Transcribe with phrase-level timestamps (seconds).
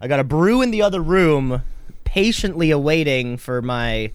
[0.00, 1.62] I got a brew in the other room,
[2.04, 4.12] patiently awaiting for my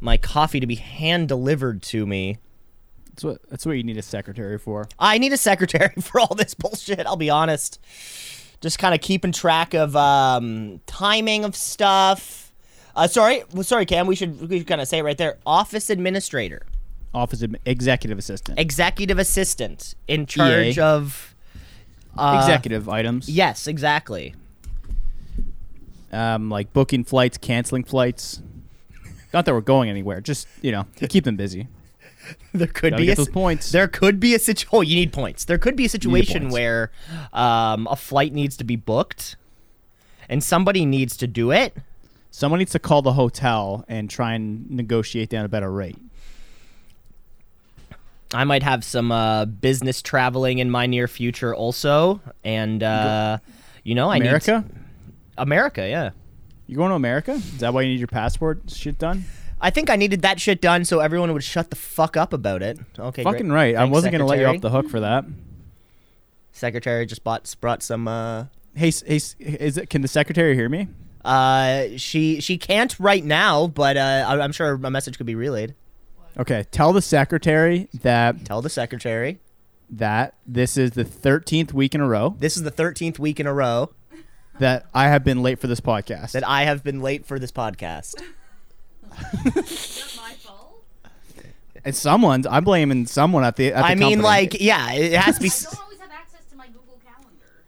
[0.00, 2.38] my coffee to be hand delivered to me.
[3.10, 4.88] That's what that's what you need a secretary for.
[4.98, 7.06] I need a secretary for all this bullshit.
[7.06, 7.78] I'll be honest.
[8.60, 12.52] Just kind of keeping track of um, timing of stuff.
[12.96, 14.08] Uh, sorry, well, sorry, Cam.
[14.08, 15.38] We should we should kind of say it right there.
[15.46, 16.66] Office administrator,
[17.14, 18.58] Office admi- executive assistant.
[18.58, 20.80] executive assistant in charge EA.
[20.80, 21.36] of
[22.18, 23.28] uh, executive items.
[23.30, 24.34] Yes, exactly.
[26.12, 28.42] Um, like booking flights, canceling flights.
[29.32, 30.20] Not that we're going anywhere.
[30.20, 31.68] Just you know, keep them busy.
[32.52, 33.72] There could Gotta be a, those points.
[33.72, 34.68] There could be a situation.
[34.72, 35.46] Oh, you need points.
[35.46, 36.90] There could be a situation where
[37.32, 39.36] um, a flight needs to be booked,
[40.28, 41.76] and somebody needs to do it.
[42.30, 45.96] Someone needs to call the hotel and try and negotiate down a better rate.
[48.32, 53.38] I might have some uh, business traveling in my near future also, and uh,
[53.82, 54.64] you know, I America?
[54.68, 54.79] need
[55.42, 55.88] America.
[55.88, 56.10] Yeah,
[56.66, 57.32] You going to America?
[57.32, 59.24] Is that why you need your passport shit done?
[59.60, 62.62] I think I needed that shit done so everyone would shut the fuck up about
[62.62, 62.78] it.
[62.98, 63.54] Okay, Fucking great.
[63.54, 63.74] right.
[63.76, 64.56] I Thanks, wasn't gonna let you Secretary.
[64.56, 65.24] off the hook for that.
[66.52, 68.08] Secretary just bought brought some.
[68.08, 69.90] Uh, Hey, s- hey, s- is it?
[69.90, 70.88] Can the secretary hear me?
[71.24, 75.34] uh, she she can't right now, but uh, I- I'm sure a message could be
[75.34, 75.74] relayed.
[76.38, 79.40] Okay, tell the secretary that Tell the secretary.
[79.90, 83.46] that this is the 13th week in a row This is the 13th week in
[83.48, 83.90] a row
[84.58, 86.32] that I have been late for this podcast.
[86.32, 88.14] that I have been late for this podcast.
[88.20, 90.84] Is that my fault?
[91.84, 93.72] and someone's I'm blaming someone at the.
[93.72, 94.22] At the I mean, company.
[94.22, 95.46] like, yeah, it has to be.
[95.46, 97.62] I s- don't always have access to my Google Calendar.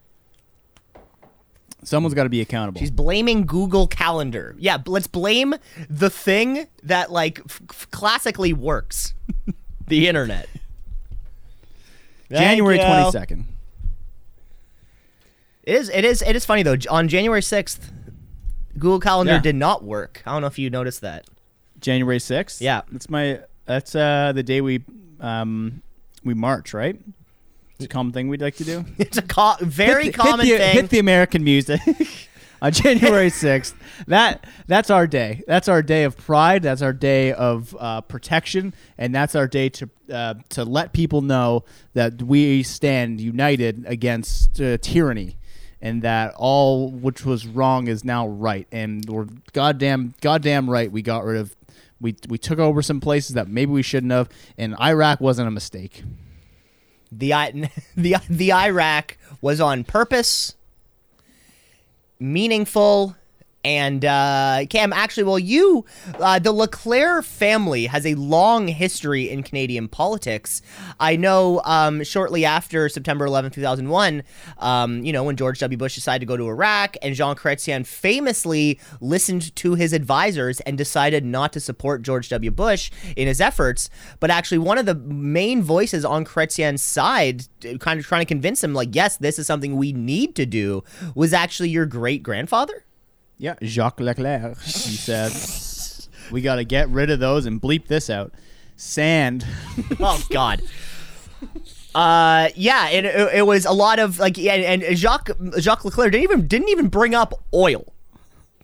[1.82, 2.78] someone's got to be accountable.
[2.78, 4.54] She's blaming Google Calendar.
[4.58, 5.54] Yeah, b- let's blame
[5.88, 9.14] the thing that like f- f- classically works,
[9.88, 10.48] the internet.
[12.30, 13.44] January Thank you.
[15.66, 15.68] 22nd.
[15.70, 15.88] It is.
[15.90, 16.22] It is.
[16.22, 16.76] It is funny though.
[16.90, 17.92] On January sixth,
[18.74, 19.40] Google Calendar Yeah.
[19.40, 20.22] did not work.
[20.26, 21.26] I don't know if you noticed that.
[21.80, 22.60] January 6th.
[22.60, 22.82] Yeah.
[22.92, 23.40] that's my.
[23.66, 24.84] That's uh the day we
[25.20, 25.82] um
[26.24, 26.98] we march, right?
[27.76, 28.84] It's a common thing we'd like to do.
[28.98, 30.74] It's a co- very hit the, common hit the, thing.
[30.74, 31.80] Hit the American music
[32.62, 33.74] on January sixth.
[34.06, 35.42] That that's our day.
[35.48, 36.62] That's our day of pride.
[36.62, 41.20] That's our day of uh, protection, and that's our day to uh, to let people
[41.22, 45.36] know that we stand united against uh, tyranny.
[45.82, 50.90] And that all which was wrong is now right, and we're goddamn, goddamn right.
[50.90, 51.56] We got rid of,
[52.00, 55.50] we we took over some places that maybe we shouldn't have, and Iraq wasn't a
[55.50, 56.04] mistake.
[57.10, 57.32] the
[57.96, 60.54] the the Iraq was on purpose,
[62.20, 63.16] meaningful,
[63.64, 64.92] and uh, Cam.
[64.92, 65.84] Actually, well, you,
[66.18, 70.62] uh, the Leclerc family has a long history in Canadian politics.
[70.98, 71.60] I know.
[71.64, 74.22] Um, shortly after September 11, 2001,
[74.58, 75.78] um, you know, when George W.
[75.78, 80.76] Bush decided to go to Iraq, and Jean Chrétien famously listened to his advisors and
[80.76, 82.50] decided not to support George W.
[82.50, 83.90] Bush in his efforts.
[84.20, 88.26] But actually, one of the main voices on Chrétien's side, uh, kind of trying to
[88.26, 90.84] convince him, like, yes, this is something we need to do,
[91.14, 92.84] was actually your great grandfather.
[93.38, 94.60] Yeah, Jacques Leclerc.
[94.60, 95.32] He said,
[96.30, 98.32] "We got to get rid of those and bleep this out."
[98.76, 99.46] Sand.
[100.00, 100.62] oh God.
[101.94, 106.12] Uh, yeah, it, it, it was a lot of like, yeah, and Jacques Jacques Leclerc
[106.12, 107.92] didn't even didn't even bring up oil.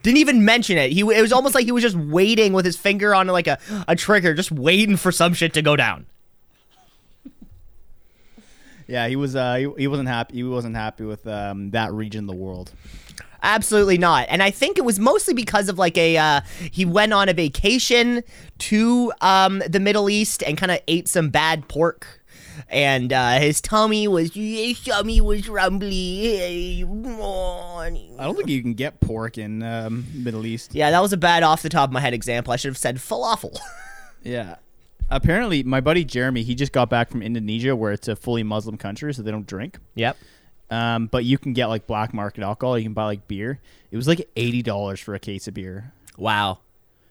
[0.03, 0.93] Didn't even mention it.
[0.93, 3.59] He it was almost like he was just waiting with his finger on like a,
[3.87, 6.07] a trigger, just waiting for some shit to go down.
[8.87, 9.37] Yeah, he was.
[9.37, 10.37] Uh, he, he wasn't happy.
[10.37, 12.73] He wasn't happy with um, that region of the world.
[13.43, 14.27] Absolutely not.
[14.29, 16.41] And I think it was mostly because of like a uh,
[16.73, 18.23] he went on a vacation
[18.59, 22.07] to um, the Middle East and kind of ate some bad pork.
[22.69, 26.83] And uh, his tummy was his tummy was rumbly.
[26.83, 30.75] I don't think you can get pork in um, Middle East.
[30.75, 32.53] Yeah, that was a bad off the top of my head example.
[32.53, 33.57] I should have said falafel.
[34.25, 34.57] Yeah.
[35.11, 38.77] Apparently, my buddy Jeremy, he just got back from Indonesia, where it's a fully Muslim
[38.77, 39.79] country, so they don't drink.
[39.95, 40.17] yep.
[40.71, 42.79] Um, but you can get like black market alcohol.
[42.79, 43.61] You can buy like beer.
[43.91, 45.93] It was like eighty dollars for a case of beer.
[46.17, 46.59] Wow.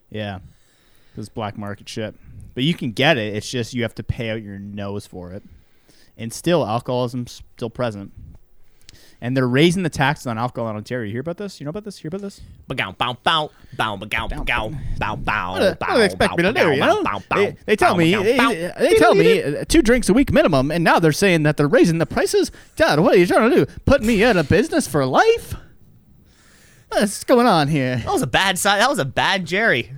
[0.09, 2.15] Yeah, it was black market shit.
[2.53, 3.35] But you can get it.
[3.35, 5.43] It's just you have to pay out your nose for it.
[6.17, 8.11] And still, alcoholism's still present
[9.21, 11.05] and they're raising the taxes on alcohol in Ontario.
[11.05, 11.59] You hear about this?
[11.59, 11.99] You know about this?
[11.99, 12.41] You hear about this?
[12.67, 15.51] Bow bow bow bow bow bow bow bow.
[15.51, 16.71] What do they expect me to do?
[16.71, 17.03] You know?
[17.65, 21.43] They, tell me they, tell me two drinks a week minimum, and now they're saying
[21.43, 22.51] that they're raising the prices.
[22.75, 23.71] Dad, what are you trying to do?
[23.85, 25.55] Put me out of business for life?
[26.89, 27.97] What's going on here?
[27.97, 28.79] That was a bad side.
[28.79, 29.91] That was a bad Jerry.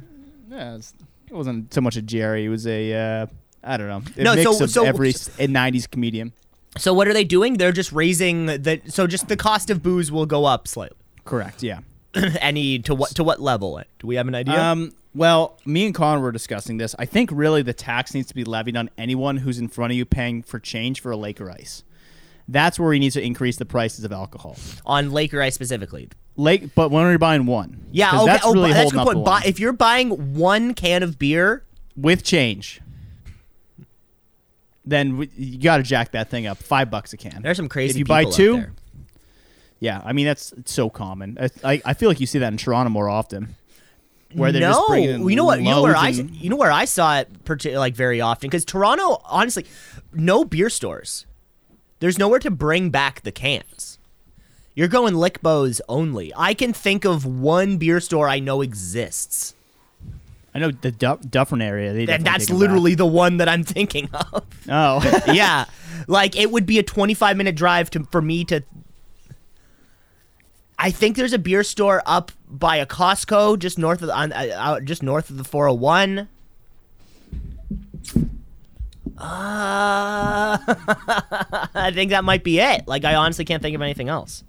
[0.50, 2.45] Yeah, it wasn't so much a Jerry.
[2.45, 3.27] It was a uh,
[3.63, 4.01] I don't know.
[4.18, 6.33] A no, mix so, of so every '90s comedian.
[6.79, 7.57] So what are they doing?
[7.57, 8.81] They're just raising the.
[8.87, 10.97] So just the cost of booze will go up slightly.
[11.25, 11.61] Correct.
[11.61, 11.79] Yeah.
[12.41, 13.81] Any to what to what level?
[13.99, 14.59] Do we have an idea?
[14.59, 16.95] Um, well, me and Connor were discussing this.
[16.97, 19.97] I think really the tax needs to be levied on anyone who's in front of
[19.97, 21.83] you paying for change for a Laker ice.
[22.47, 24.55] That's where he needs to increase the prices of alcohol.
[24.85, 26.09] on Laker Ice specifically.
[26.35, 28.25] Lake, but when are you're buying one, Yeah, okay.
[28.25, 29.25] that's oh, really that's a good point.
[29.25, 31.63] Buy, if you're buying one can of beer,
[31.95, 32.81] with change,
[34.89, 36.57] then we, you got to jack that thing up.
[36.57, 37.41] Five bucks a can.
[37.41, 37.91] there's some crazy.
[37.91, 38.74] If you buy two, there.
[39.80, 41.38] yeah, I mean that's so common.
[41.39, 43.56] I, I, I feel like you see that in Toronto more often,
[44.33, 45.59] where they're no, just bringing you know what?
[45.59, 48.65] You know where I, you know where I saw it, partic- like very often, because
[48.65, 49.65] Toronto, honestly,
[50.13, 51.25] no beer stores.
[52.00, 54.00] There's nowhere to bring back the cans.
[54.74, 56.31] You're going Lickbo's only.
[56.38, 59.53] I can think of one beer store I know exists,
[60.54, 61.94] I know the Duff, Dufferin area.
[61.94, 64.46] They that's literally the one that I'm thinking of.
[64.69, 65.66] Oh, yeah,
[66.07, 68.63] like it would be a 25 minute drive to for me to.
[70.78, 74.31] I think there's a beer store up by a Costco just north of the, on,
[74.31, 76.30] uh, just north of the 401.
[79.18, 80.57] Uh,
[81.75, 82.88] I think that might be it.
[82.88, 84.44] Like I honestly can't think of anything else.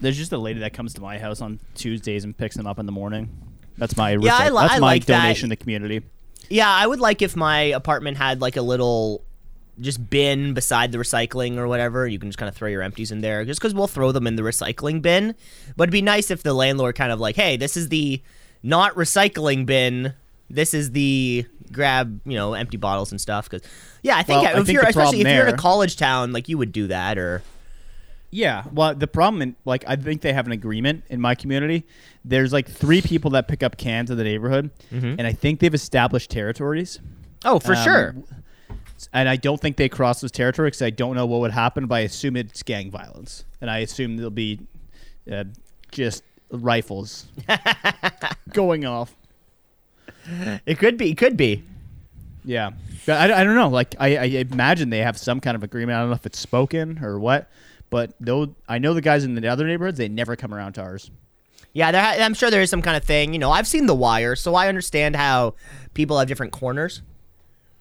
[0.00, 2.78] there's just a lady that comes to my house on Tuesdays and picks them up
[2.80, 3.30] in the morning.
[3.80, 5.22] That's my Yeah, I li- that's I my like that.
[5.22, 6.02] donation to the community.
[6.48, 9.24] Yeah, I would like if my apartment had like a little
[9.80, 12.06] just bin beside the recycling or whatever.
[12.06, 14.26] You can just kind of throw your empties in there just because we'll throw them
[14.26, 15.34] in the recycling bin.
[15.76, 18.22] But it'd be nice if the landlord kind of like, hey, this is the
[18.62, 20.12] not recycling bin.
[20.50, 23.48] This is the grab, you know, empty bottles and stuff.
[23.48, 23.66] Because
[24.02, 26.32] yeah, I think Well, I if think you're especially if you're in a college town,
[26.32, 27.42] like you would do that or
[28.32, 31.84] Yeah, well, the problem, in, like, I think they have an agreement in my community.
[32.24, 35.74] There's like three people that pick up cans in the neighborhood, and I think they've
[35.74, 37.00] established territories.
[37.44, 38.14] oh, for Um, sure.
[39.12, 41.86] And I don't think they cross those territories because I don't know what would happen,
[41.86, 44.60] but I assume it's gang violence, and I assume there'll be
[45.30, 45.44] uh,
[45.90, 46.22] just
[46.52, 47.26] rifles
[48.52, 49.16] going off.
[50.66, 51.10] It could be.
[51.12, 51.64] It could be.
[52.44, 52.70] Yeah,
[53.08, 53.68] I, I don't know.
[53.68, 55.96] Like I, I imagine they have some kind of agreement.
[55.96, 57.48] I don't know if it's spoken or what,
[57.90, 60.82] but though I know the guys in the other neighborhoods, they never come around to
[60.82, 61.10] ours.
[61.72, 63.32] Yeah, there, ha- I'm sure there is some kind of thing.
[63.32, 65.54] You know, I've seen The Wire, so I understand how
[65.94, 67.02] people have different corners.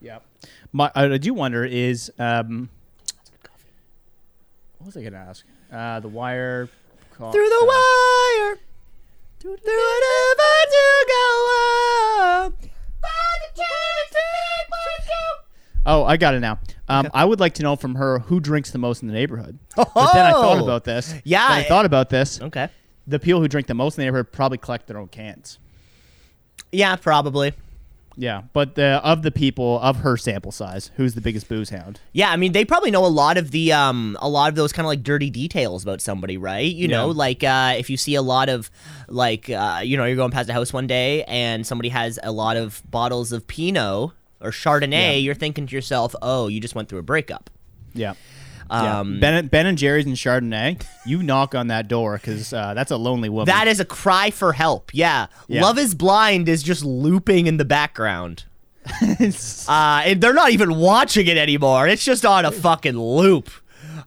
[0.01, 0.19] Yeah.
[0.71, 2.69] My, I do wonder is um,
[4.77, 5.45] what was I gonna ask?
[5.71, 6.69] Uh, the wire.
[7.15, 8.57] Call, Through the uh, wire,
[9.39, 12.53] through whatever to go up.
[15.89, 16.59] Oh, I got it now.
[16.87, 19.57] Um, I would like to know from her who drinks the most in the neighborhood.
[19.77, 21.13] Oh, But then I thought about this.
[21.23, 22.39] Yeah, Then I thought about this.
[22.41, 22.69] Okay.
[23.07, 25.57] The people who drink the most in the neighborhood probably collect their own cans.
[26.71, 27.53] Yeah, probably.
[28.15, 32.01] Yeah, but the, of the people of her sample size, who's the biggest booze hound?
[32.11, 34.73] Yeah, I mean, they probably know a lot of the um, a lot of those
[34.73, 36.69] kind of like dirty details about somebody, right?
[36.75, 37.13] You know, Yeah.
[37.13, 38.69] like uh, if you see a lot of
[39.07, 42.31] like uh, you know, you're going past a house one day and somebody has a
[42.31, 45.11] lot of bottles of Pinot or Chardonnay, Yeah.
[45.13, 47.49] you're thinking to yourself, oh, you just went through a breakup.
[47.93, 48.13] Yeah.
[48.69, 49.19] Um, yeah.
[49.19, 52.97] Ben, ben and Jerry's and Chardonnay, you knock on that door because uh, that's a
[52.97, 53.47] lonely woman.
[53.47, 54.93] That is a cry for help.
[54.93, 55.27] Yeah.
[55.47, 55.63] Yeah.
[55.63, 58.43] Love is Blind is just looping in the background.
[59.67, 61.87] Uh, and they're not even watching it anymore.
[61.87, 63.49] It's just on a fucking loop.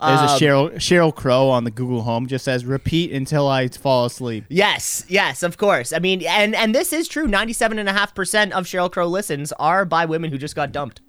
[0.04, 3.68] There's Um, a Sheryl Sheryl Crow on the Google Home just says repeat until I
[3.68, 4.44] fall asleep.
[4.48, 5.92] Yes, yes, of course.
[5.92, 7.26] I mean, and and this is true.
[7.26, 10.72] Ninety-seven and a half percent of Sheryl Crow listens are by women who just got
[10.72, 11.00] dumped.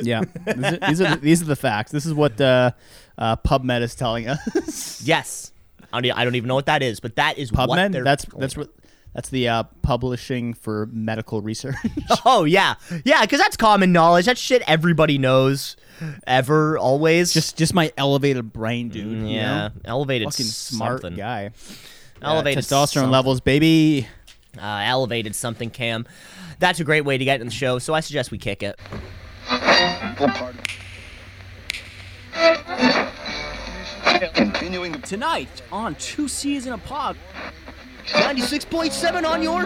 [0.00, 1.92] Yeah, these are, these are the, these are the facts.
[1.92, 2.70] This is what uh,
[3.18, 5.02] uh, PubMed is telling us.
[5.06, 5.52] Yes,
[5.92, 8.02] I don't, I don't even know what that is, but that is what PubMed.
[8.02, 8.70] That's that's what
[9.14, 11.76] that's the uh, publishing for medical research.
[12.24, 14.24] Oh yeah, yeah, because that's common knowledge.
[14.26, 15.76] That's shit everybody knows,
[16.26, 17.32] ever, always.
[17.32, 19.06] just just my elevated brain, dude.
[19.06, 19.70] you yeah, know?
[19.84, 21.16] elevated, fucking smart something.
[21.18, 21.50] guy.
[22.20, 23.10] Elevated Yeah, testosterone something.
[23.10, 24.06] levels, baby.
[24.58, 26.06] uh, elevated something cam
[26.58, 28.78] that's a great way to get in the show so i suggest we kick it
[34.34, 37.16] Continuing Tonight on Two C's in a Pod.
[38.06, 39.62] 96.7 on your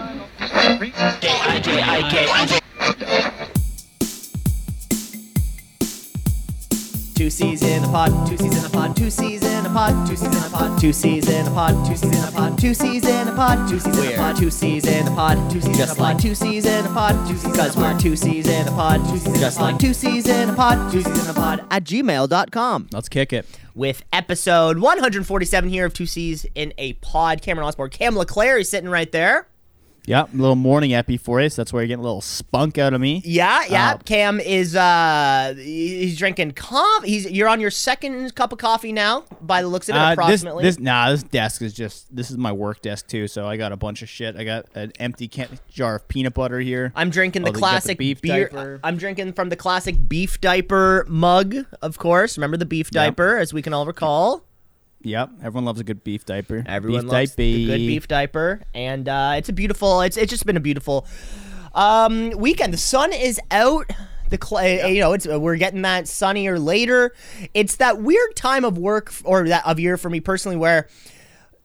[7.27, 10.07] Two C's in a pod, two C's in a pod, two C's in a pod,
[10.07, 12.57] two C's in a pod, two C's in a pod, two C's in a pod,
[12.57, 15.49] two C's in a pod, two C's in a pod, two C's in a pod,
[15.51, 18.47] two C's just like two C's in a pod, two C's because we're two C's
[18.47, 21.29] in a pod, two C's just like two C's in a pod, two C's in
[21.29, 23.45] a pod at gmail.com Let's kick it.
[23.75, 27.41] with episode 147 here of Two C's in a Pod.
[27.41, 29.49] Cameron Osborne, Cam Leclerc is sitting right there.
[30.07, 31.49] Yep, a little morning epi for you.
[31.49, 33.21] So that's where you're getting a little spunk out of me.
[33.25, 33.91] Yeah, yeah.
[33.91, 37.09] Uh, Cam is uh he's drinking coffee.
[37.09, 40.09] He's you're on your second cup of coffee now, by the looks of it, Uh,
[40.09, 40.63] this, approximately.
[40.63, 43.27] this nah, this desk is just this is my work desk too.
[43.27, 44.37] So I got a bunch of shit.
[44.37, 46.93] I got an empty can- jar of peanut butter here.
[46.95, 48.47] I'm drinking the Oh, the classic beef beer.
[48.47, 48.79] diaper.
[48.85, 52.37] I'm drinking from the classic beef diaper mug, of course.
[52.37, 54.43] Remember the beef diaper, as we can all recall.
[55.07, 56.63] Yep, everyone loves a good beef diaper.
[56.67, 57.77] Everyone beef loves the diaper.
[57.77, 60.01] good beef diaper, and uh, it's a beautiful.
[60.01, 61.07] It's it's just been a beautiful
[61.73, 62.73] um, weekend.
[62.73, 63.89] The sun is out.
[64.29, 67.13] The cl- uh, you know it's we're getting that sunnier later.
[67.53, 70.87] It's that weird time of work or that of year for me personally where.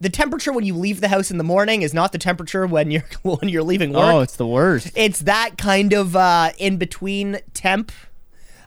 [0.01, 2.91] The temperature when you leave the house in the morning is not the temperature when
[2.91, 4.13] you're when you're leaving work.
[4.13, 4.91] Oh, it's the worst.
[4.97, 7.93] it's that kind of uh, in between temp,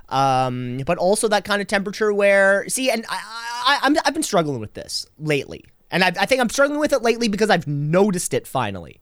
[0.10, 3.20] um, but also that kind of temperature where see, and I,
[3.66, 6.94] I, I'm I've been struggling with this lately, and I, I think I'm struggling with
[6.94, 9.02] it lately because I've noticed it finally.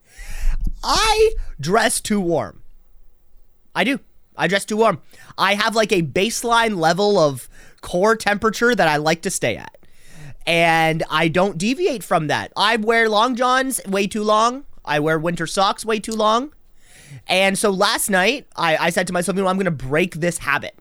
[0.84, 2.62] I dress too warm.
[3.76, 4.00] I do.
[4.36, 5.02] I dress too warm.
[5.38, 7.50] I have like a baseline level of
[7.82, 9.78] core temperature that I like to stay at.
[10.46, 12.52] And I don't deviate from that.
[12.58, 14.66] I wear long johns way too long.
[14.84, 16.52] I wear winter socks way too long.
[17.28, 20.16] And so last night, I, I said to myself, you know, I'm going to break
[20.16, 20.76] this habit.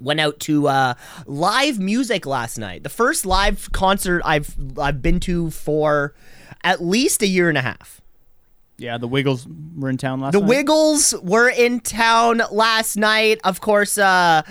[0.00, 0.94] Went out to uh,
[1.26, 2.82] live music last night.
[2.84, 6.14] The first live concert I've I've been to for
[6.62, 8.00] at least a year and a half.
[8.80, 9.44] Yeah, the Wiggles
[9.76, 10.38] were in town last night.
[10.38, 10.56] The night.
[10.56, 13.40] Wiggles were in town last night.
[13.42, 14.42] Of course, uh,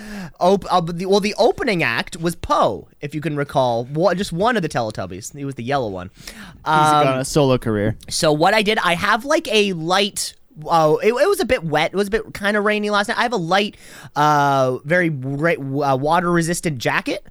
[0.41, 3.85] op- uh, the, well, the opening act was Po, if you can recall.
[3.85, 5.33] One, just one of the Teletubbies.
[5.33, 6.09] He was the yellow one.
[6.25, 6.25] He's
[6.65, 7.95] Um, got a solo career.
[8.09, 10.33] so what I did, I have like a light.
[10.65, 11.91] Oh, it, it was a bit wet.
[11.93, 13.17] It was a bit kind of rainy last night.
[13.17, 13.77] I have a light,
[14.15, 17.25] uh, very ra- uh, water resistant jacket.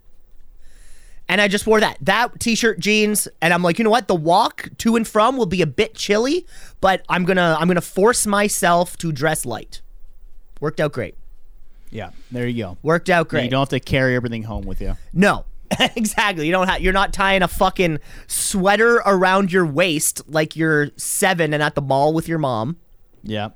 [1.29, 1.99] And I just wore that.
[2.01, 4.07] That t-shirt, jeans, and I'm like, you know what?
[4.07, 6.47] The walk to and from will be a bit chilly,
[6.81, 9.83] but I'm gonna I'm gonna force myself to dress light.
[10.61, 11.17] Worked out great.
[11.91, 12.79] Yeah, there you go.
[12.83, 13.45] Worked out great.
[13.45, 14.97] You don't have to carry everything home with you.
[15.13, 15.45] No.
[15.97, 16.47] exactly.
[16.47, 21.53] You don't have you're not tying a fucking sweater around your waist like you're 7
[21.53, 22.77] and at the mall with your mom.
[23.27, 23.51] Yeah.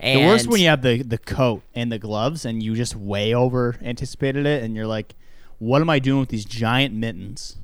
[0.00, 2.94] And The worst when you have the the coat and the gloves and you just
[2.94, 5.14] way over anticipated it and you're like,
[5.58, 7.56] what am I doing with these giant mittens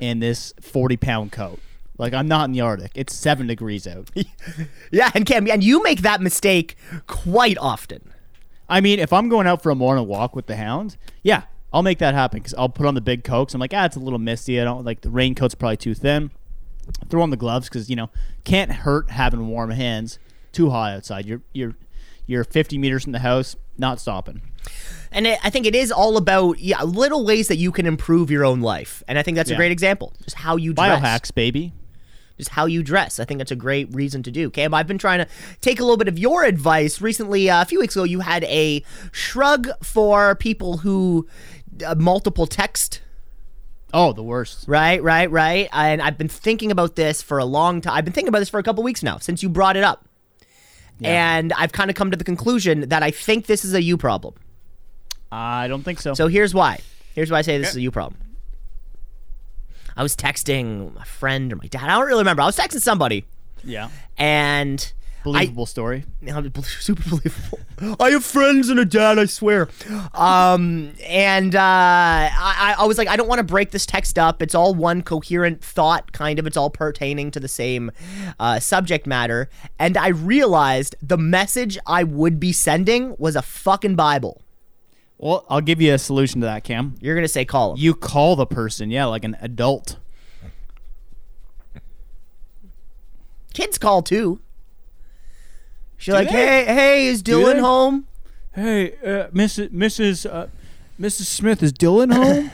[0.00, 1.58] and this forty pound coat?
[1.98, 2.92] Like I'm not in the Arctic.
[2.94, 4.10] It's seven degrees out.
[4.92, 8.12] Yeah, and Cam, and you make that mistake quite often.
[8.68, 11.82] I mean, if I'm going out for a morning walk with the hound, yeah, I'll
[11.82, 13.46] make that happen because I'll put on the big coat.
[13.48, 14.60] 'cause I'm like, ah, it's a little misty.
[14.60, 16.30] I don't like the raincoat's probably too thin.
[17.08, 18.10] Throw on the gloves because you know
[18.44, 20.18] can't hurt having warm hands.
[20.52, 21.26] Too hot outside.
[21.26, 21.74] You're you're
[22.26, 24.42] you're 50 meters from the house, not stopping.
[25.10, 28.30] And it, I think it is all about yeah, little ways that you can improve
[28.30, 29.02] your own life.
[29.08, 30.12] And I think that's a great example.
[30.22, 31.00] Just how you dress.
[31.00, 31.72] Biohacks, baby.
[32.38, 33.20] Just how you dress.
[33.20, 34.50] I think that's a great reason to do.
[34.50, 35.28] Cam, I've been trying to
[35.60, 37.00] take a little bit of your advice.
[37.00, 41.26] Recently, uh, a few weeks ago, you had a shrug for people who
[41.84, 43.02] uh, multiple text
[43.94, 44.64] Oh, the worst.
[44.66, 45.68] Right, right, right.
[45.72, 47.94] And I've been thinking about this for a long time.
[47.94, 50.08] I've been thinking about this for a couple weeks now since you brought it up.
[51.02, 53.96] And I've kind of come to the conclusion that I think this is a you
[53.96, 54.34] problem.
[55.32, 56.14] I don't think so.
[56.14, 56.80] So here's why.
[57.14, 58.20] Here's why I say this is a you problem.
[59.96, 61.84] I was texting a friend or my dad.
[61.84, 62.42] I don't really remember.
[62.42, 63.24] I was texting somebody,
[63.64, 64.92] yeah, and
[65.24, 66.04] believable story.
[66.26, 67.58] I, super believable.
[68.00, 69.18] I have friends and a dad.
[69.18, 69.68] I swear.
[70.14, 74.42] Um, and uh, I, I was like, I don't want to break this text up.
[74.42, 76.46] It's all one coherent thought, kind of.
[76.46, 77.90] It's all pertaining to the same
[78.38, 79.48] uh, subject matter.
[79.78, 84.42] And I realized the message I would be sending was a fucking Bible.
[85.18, 86.96] Well, I'll give you a solution to that, Cam.
[87.00, 87.78] You're gonna say call him.
[87.78, 89.98] You call the person, yeah, like an adult.
[93.54, 94.40] Kids call too.
[96.02, 96.64] She's like, they?
[96.64, 97.60] hey, hey, is Dylan they?
[97.60, 98.06] home?
[98.54, 99.70] Hey, uh, Mrs.
[99.70, 100.30] Mrs.
[100.30, 100.48] Uh,
[101.00, 101.24] Mrs.
[101.26, 102.50] Smith, is Dylan home?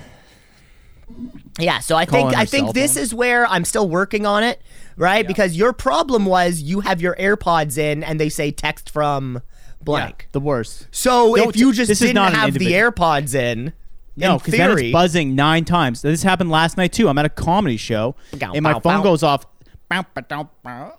[1.58, 3.02] Yeah, so I think I think this phone.
[3.02, 4.60] is where I'm still working on it,
[4.96, 5.26] right?
[5.26, 9.42] Because your problem was you have your AirPods in and they say text from
[9.80, 10.28] blank.
[10.32, 10.86] the worst.
[10.92, 13.72] So Don't if you just didn't have the AirPods in,
[14.16, 16.02] No, because then it's buzzing nine times.
[16.02, 17.08] This happened last night too.
[17.08, 19.02] I'm at a comedy show, Bow, and my bow, phone bow.
[19.04, 19.44] goes off.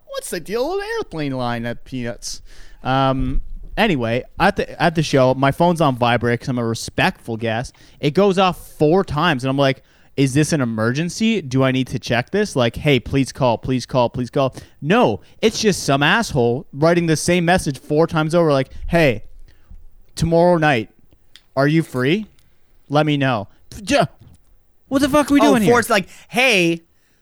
[0.07, 2.41] What's the deal with airplane line at Peanuts?
[2.83, 3.41] Um.
[3.77, 7.75] Anyway, at the at the show, my phone's on vibrate because I'm a respectful guest.
[7.99, 9.83] It goes off four times, and I'm like,
[10.17, 11.41] "Is this an emergency?
[11.41, 12.55] Do I need to check this?
[12.55, 17.15] Like, hey, please call, please call, please call." No, it's just some asshole writing the
[17.15, 18.51] same message four times over.
[18.51, 19.23] Like, "Hey,
[20.15, 20.89] tomorrow night,
[21.55, 22.25] are you free?
[22.89, 23.47] Let me know."
[24.89, 25.71] What the fuck are we oh, doing here?
[25.71, 26.81] Force like, hey,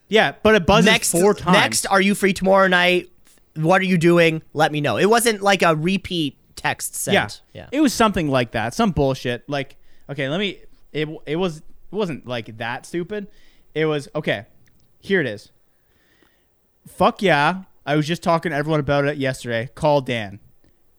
[0.10, 1.58] Yeah, but it buzzes next four times.
[1.58, 3.10] next, are you free tomorrow night?
[3.58, 4.42] what are you doing?
[4.54, 4.98] Let me know.
[4.98, 7.14] It wasn't like a repeat text sent.
[7.54, 7.62] Yeah.
[7.62, 7.70] Yeah.
[7.72, 8.74] It was something like that.
[8.74, 9.50] Some bullshit.
[9.50, 9.76] Like,
[10.10, 10.62] okay, let me.
[10.94, 13.28] It it was it wasn't like that stupid.
[13.74, 14.46] It was okay.
[15.00, 15.52] Here it is.
[16.88, 17.64] Fuck yeah!
[17.86, 19.70] I was just talking to everyone about it yesterday.
[19.76, 20.40] Call Dan.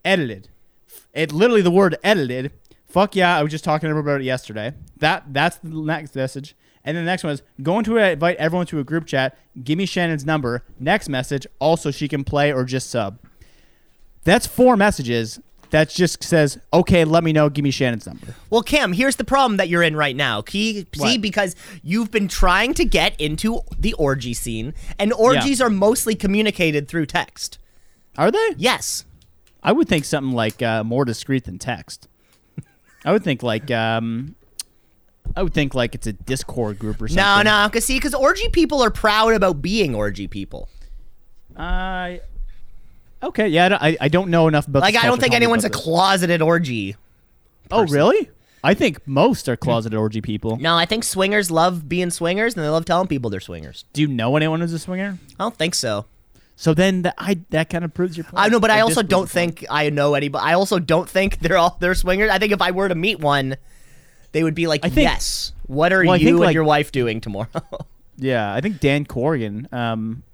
[0.05, 0.49] Edited.
[1.15, 2.53] It literally the word edited.
[2.87, 3.37] Fuck yeah!
[3.37, 4.75] I was just talking to everyone about it yesterday.
[4.99, 6.55] That that's the next message.
[6.89, 9.37] And then the next one is going to invite everyone to a group chat.
[9.63, 10.65] Give me Shannon's number.
[10.81, 11.47] Next message.
[11.59, 13.19] Also, she can play or just sub.
[14.25, 15.39] That's four messages.
[15.69, 17.51] That just says, okay, let me know.
[17.51, 18.35] Give me Shannon's number.
[18.49, 20.41] Well, Cam, here's the problem that you're in right now.
[20.41, 21.21] Key, see, What?
[21.21, 26.89] because you've been trying to get into the orgy scene, and orgies are mostly communicated
[26.89, 27.59] through text.
[28.17, 28.55] Are they?
[28.57, 29.05] Yes.
[29.63, 32.09] I would think something like uh, more discreet than text.
[33.05, 34.37] I would think like um,
[35.37, 37.23] I would think like it's a Discord group or something.
[37.23, 40.69] No, no, because see, because orgy people are proud about being orgy people.
[41.57, 42.21] I
[43.23, 43.67] okay, yeah.
[43.67, 44.83] I don't, I, I don't know enough about.
[44.83, 45.81] Like, I don't think anyone's a this.
[45.81, 46.97] closeted orgy.
[47.71, 48.31] Oh, really?
[48.63, 49.65] I think most are hmm.
[49.65, 50.57] closeted orgy people.
[50.57, 53.85] No, I think swingers love being swingers, and they love telling people they're swingers.
[53.93, 55.19] Do you know anyone who's a swinger?
[55.39, 56.07] I don't think so.
[56.57, 58.45] So then that I that kind of proves your point.
[58.45, 60.45] I know, but I Or also don't think I know anybody.
[60.45, 62.31] I also don't think they're all they're swingers.
[62.31, 63.57] I think if I were to meet one,
[64.33, 67.21] they would be like, think- "Yes, what are Well, you and like- your wife doing
[67.21, 67.49] tomorrow?"
[68.21, 70.25] Yeah, I think Dan Corrigan, um,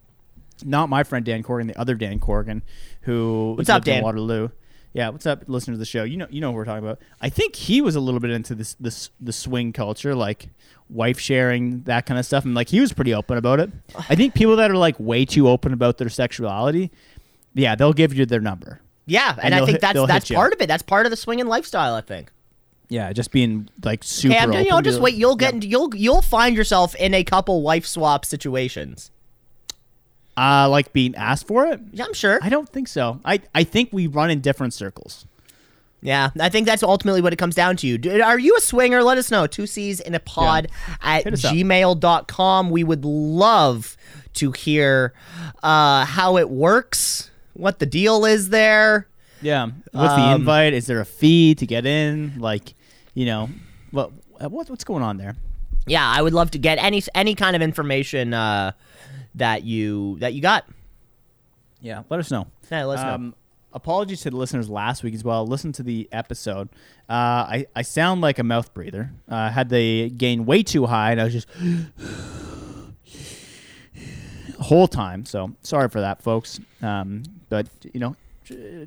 [0.65, 2.63] not my friend Dan Corrigan, the other Dan Corrigan,
[3.03, 4.03] who What's up, Dan?
[4.03, 4.49] Waterloo.
[4.95, 6.03] Yeah, what's up, listener to the show?
[6.05, 7.01] You know, you know what we're talking about.
[7.21, 10.49] I think he was a little bit into this, this, the swing culture, like
[10.89, 13.71] wife sharing, that kind of stuff, and like he was pretty open about it.
[14.09, 16.91] I think people that are like way too open about their sexuality,
[17.53, 18.81] yeah, they'll give you their number.
[19.05, 20.37] yeah, and, And I think that's that's hit you.
[20.37, 20.69] part of it.
[20.69, 21.95] That's part of the swinging lifestyle.
[21.95, 22.31] I think.
[22.89, 24.35] Yeah, just being like super.
[24.35, 25.15] Okay, I'm, you know, just wait.
[25.15, 25.47] You'll Yeah.
[25.47, 29.11] get into, you'll you'll find yourself in a couple wife swap situations.
[30.37, 31.81] uh, like being asked for it.
[31.93, 32.41] Yeah, I'm sure.
[32.43, 33.21] I don't think so.
[33.25, 35.27] I I think we run in different circles.
[36.03, 37.97] Yeah, I think that's ultimately what it comes down to.
[37.97, 39.03] Do- Are you a swinger?
[39.03, 39.47] Let us know.
[39.47, 40.69] Two C's in a pod
[41.01, 41.55] at us up.
[41.55, 42.69] gmail.com.
[42.71, 43.97] We would love
[44.35, 45.15] to hear
[45.63, 49.07] uh, how it works, what the deal is there.
[49.45, 49.67] Yeah.
[49.93, 50.73] What's the Um, invite?
[50.73, 52.39] Is there a fee to get in?
[52.39, 52.75] Like,
[53.15, 53.51] you know,
[53.91, 55.37] what what what's going on there?
[55.87, 58.73] Yeah, I would love to get any any kind of information uh,
[59.35, 60.67] that you that you got.
[61.81, 62.47] Yeah, let us know.
[62.71, 63.15] Yeah, let us know.
[63.15, 63.35] Um,
[63.75, 65.47] apologies to the listeners last week as well.
[65.47, 66.69] Listen to the episode.
[67.11, 69.13] Uh, I I sound like a mouth breather.
[69.31, 71.47] Uh, I had the gain way too high, and I was just
[74.61, 75.25] whole time.
[75.27, 76.59] So sorry for that, folks.
[76.83, 78.17] Um, but you know, j-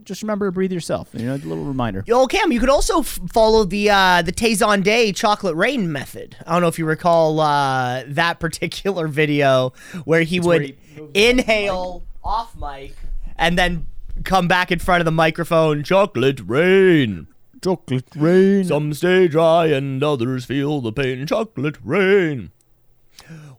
[0.03, 1.09] just remember to breathe yourself.
[1.13, 2.03] You know, a little reminder.
[2.07, 6.35] Yo, Cam, you could also f- follow the uh, the Tay Zonday chocolate rain method.
[6.45, 9.73] I don't know if you recall uh, that particular video
[10.05, 12.95] where he would where he moves the inhale off mic
[13.37, 13.87] and then
[14.23, 15.83] come back in front of the microphone.
[15.83, 17.27] Chocolate rain.
[17.63, 18.65] Chocolate rain.
[18.65, 21.25] Some stay dry and others feel the pain.
[21.25, 22.51] Chocolate rain.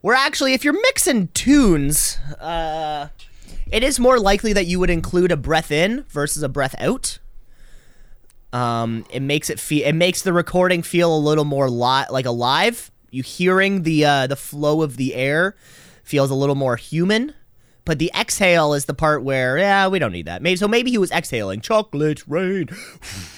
[0.01, 3.09] Where actually, if you're mixing tunes, uh,
[3.73, 7.19] it is more likely that you would include a breath in versus a breath out.
[8.53, 12.27] Um, it makes it feel, it makes the recording feel a little more li- like
[12.27, 12.91] alive.
[13.11, 15.57] You hearing the uh, the flow of the air
[16.03, 17.35] feels a little more human.
[17.85, 20.43] But the exhale is the part where, yeah, we don't need that.
[20.43, 20.69] Maybe so.
[20.69, 21.63] Maybe he was exhaling.
[21.63, 22.69] Chocolate rain.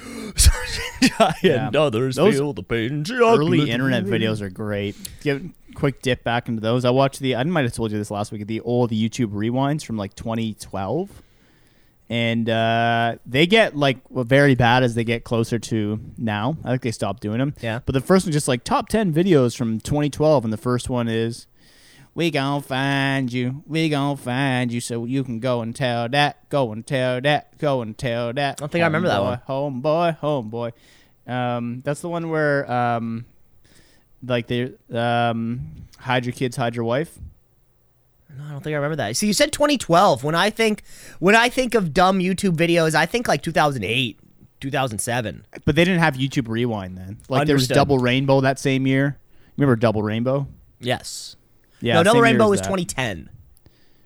[1.42, 3.04] and others Those feel the pain.
[3.10, 4.96] early internet videos are great.
[5.22, 6.84] Give quick dip back into those.
[6.84, 8.46] I watched the I might have told you this last week.
[8.46, 11.10] The old YouTube rewinds from like 2012,
[12.08, 16.56] and uh, they get like very bad as they get closer to now.
[16.64, 17.54] I think they stopped doing them.
[17.60, 17.80] Yeah.
[17.84, 21.08] But the first one just like top 10 videos from 2012, and the first one
[21.08, 21.46] is.
[22.14, 23.62] We gon' find you.
[23.66, 26.48] We gon' find you so you can go and tell that.
[26.48, 27.56] Go and tell that.
[27.58, 28.58] Go and tell that.
[28.58, 29.40] I don't think I remember that one.
[29.48, 30.72] Homeboy, Homeboy.
[31.26, 33.26] Um, that's the one where um,
[34.26, 37.18] like they um, hide your kids, hide your wife.
[38.36, 39.16] No, I don't think I remember that.
[39.16, 40.24] See, you said 2012.
[40.24, 40.82] When I think
[41.18, 44.18] when I think of dumb YouTube videos, I think like 2008,
[44.60, 45.46] 2007.
[45.64, 47.18] But they didn't have YouTube Rewind then.
[47.28, 49.18] Like there was Double Rainbow that same year.
[49.56, 50.48] Remember Double Rainbow?
[50.80, 51.36] Yes.
[51.80, 51.94] Yeah.
[51.94, 52.66] no, Double Rainbow was that.
[52.66, 53.30] 2010.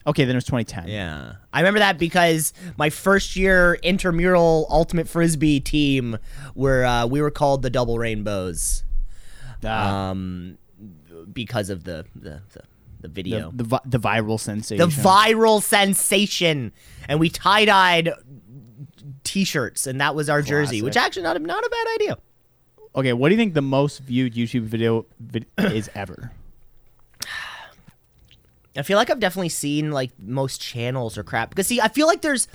[0.07, 0.89] Okay, then it was 2010.
[0.89, 1.35] Yeah.
[1.53, 6.19] I remember that because my first year intramural ultimate frisbee team
[6.55, 8.85] were uh, we were called the Double Rainbows
[9.65, 10.59] Ah, um,
[11.33, 12.63] because of the the, the, the
[13.01, 13.51] the, video.
[13.55, 14.79] the, vi- the viral sensation.
[14.89, 16.73] the viral sensation,
[17.09, 18.11] and we tie dyed
[19.25, 22.19] T-shirts, and that was our jersey, which actually not a, not a bad idea.
[22.95, 26.33] okay, what do you think the most viewed YouTube video vid- is ever?
[28.77, 32.07] I feel like I've definitely seen like most channels or crap because see, I feel
[32.07, 32.49] like there's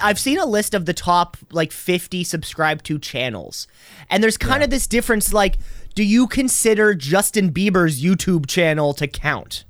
[0.00, 3.66] I've seen a list of the top like 50 subscribed to channels.
[4.08, 5.58] And there's kind of this difference like
[5.94, 9.64] do you consider Justin Bieber's YouTube channel to count?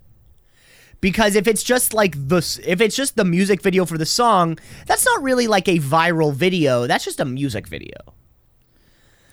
[1.01, 4.59] Because if it's just like the if it's just the music video for the song,
[4.87, 6.87] that's not really like a viral video.
[6.87, 7.97] That's just a music video.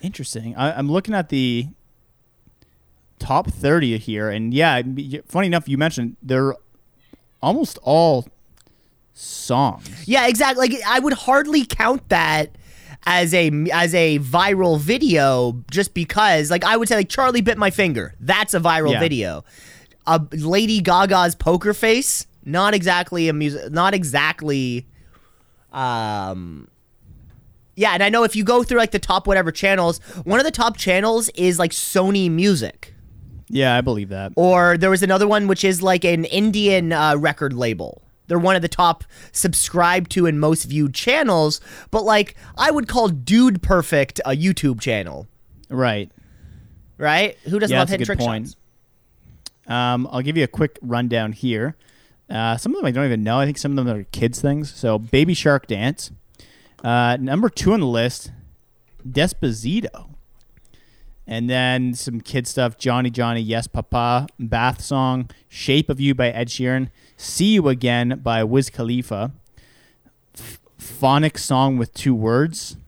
[0.00, 0.56] Interesting.
[0.56, 1.68] I, I'm looking at the
[3.18, 4.82] top 30 here, and yeah,
[5.26, 6.54] funny enough, you mentioned they're
[7.42, 8.26] almost all
[9.12, 9.88] songs.
[10.06, 10.68] Yeah, exactly.
[10.68, 12.50] Like I would hardly count that
[13.06, 17.58] as a as a viral video just because like I would say like Charlie bit
[17.58, 18.14] my finger.
[18.20, 19.00] That's a viral Yeah.
[19.00, 19.44] video.
[20.06, 24.86] Uh, Lady Gaga's poker face, not exactly a music not exactly
[25.72, 26.68] um
[27.76, 30.44] yeah, and I know if you go through like the top whatever channels, one of
[30.44, 32.92] the top channels is like Sony Music.
[33.50, 34.32] Yeah, I believe that.
[34.36, 38.02] Or there was another one which is like an Indian uh, record label.
[38.26, 42.86] They're one of the top subscribed to and most viewed channels, but like I would
[42.86, 45.26] call Dude Perfect a YouTube channel,
[45.70, 46.10] Right.
[46.98, 47.38] right?
[47.44, 48.48] Who doesn't Yeah, love hitting trick point.
[48.48, 48.56] shots?
[49.66, 51.76] Um, I'll give you a quick rundown here.
[52.28, 53.38] Uh, some of them I don't even know.
[53.38, 54.74] I think some of them are kids things.
[54.74, 56.10] So, Baby Shark Dance.
[56.84, 58.30] Uh, number two on the list,
[59.08, 60.10] Despacito.
[61.30, 66.30] And then some kid stuff Johnny Johnny, Yes Papa, Bath Song, Shape of You by
[66.30, 66.88] Ed Sheeran,
[67.18, 69.32] See You Again by Wiz Khalifa,
[70.34, 72.78] F- Phonic Song with Two Words.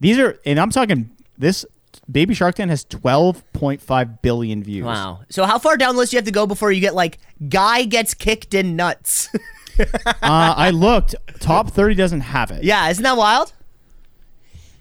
[0.00, 1.64] These are, and I'm talking, this
[2.10, 4.84] Baby Shark Dance has 12.5 billion views.
[4.84, 5.20] Wow.
[5.28, 7.18] So how far down the list do you have to go before you get like
[7.48, 9.28] guy gets kicked in nuts?
[9.78, 9.84] uh,
[10.22, 11.14] I looked.
[11.38, 12.64] Top 30 doesn't have it.
[12.64, 13.52] yeah, isn't that wild?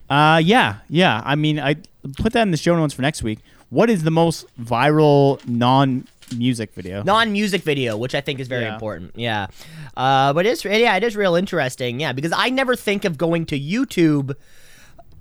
[0.10, 1.22] Uh, yeah, yeah.
[1.26, 1.76] I mean, I
[2.18, 3.40] put that in the show notes for next week.
[3.70, 7.04] What is the most viral non-music video?
[7.04, 8.74] non-music video, which I think is very Yeah.
[8.74, 9.12] important.
[9.16, 9.48] Yeah,
[9.98, 12.00] uh, but it's yeah, it is real interesting.
[12.00, 14.34] Yeah, because I never think of going to YouTube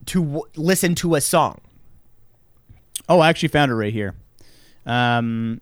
[0.07, 1.61] to w- listen to a song.
[3.09, 4.15] Oh, I actually found it right here.
[4.85, 5.61] Um,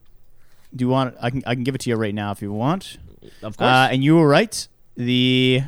[0.77, 1.15] do you want?
[1.23, 2.99] I can I can give it to you right now if you want.
[3.43, 3.67] Of course.
[3.67, 4.69] Uh, and you were right.
[4.97, 5.63] The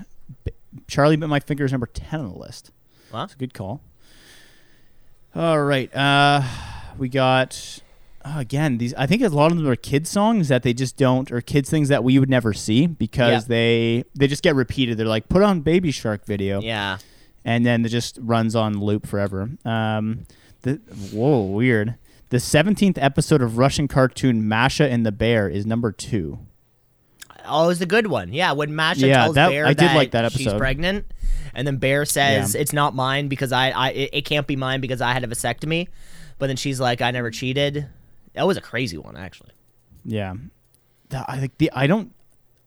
[0.89, 2.71] Charlie bit my finger is number ten on the list.
[3.17, 3.23] Wow.
[3.23, 3.81] That's a good call.
[5.35, 5.95] All right.
[5.95, 6.43] Uh,
[6.99, 7.81] we got
[8.23, 8.93] uh, again these.
[8.95, 11.71] I think a lot of them are kids songs that they just don't, or kids
[11.71, 13.49] things that we would never see because Yeah.
[13.49, 14.99] they they just get repeated.
[14.99, 16.99] They're like put on Baby Shark video, yeah.
[17.45, 19.49] and then it just runs on loop forever.
[19.65, 20.27] Um,
[20.63, 20.75] the
[21.13, 21.95] whoa weird.
[22.29, 26.41] The seventeenth episode of Russian cartoon Masha and the Bear is number two.
[27.49, 28.33] Oh, it was a good one.
[28.33, 30.59] Yeah, when Masha Yeah, tells that- Bear I did like that she's episode.
[30.59, 31.07] pregnant,
[31.55, 32.61] and then Bear says Yeah.
[32.61, 35.27] it's not mine because I, I it, it can't be mine because I had a
[35.27, 35.89] vasectomy,
[36.39, 37.87] but then she's like I never cheated.
[38.35, 39.51] That was a crazy one actually.
[40.05, 40.35] Yeah,
[41.13, 42.13] I think the I don't.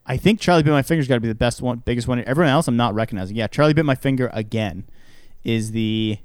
[0.06, 2.24] I think Charlie bit my finger's got to be the best one, biggest one.
[2.26, 3.36] Everyone else, I'm not recognizing.
[3.38, 4.86] Yeah, Charlie bit my finger again,
[5.44, 6.18] is the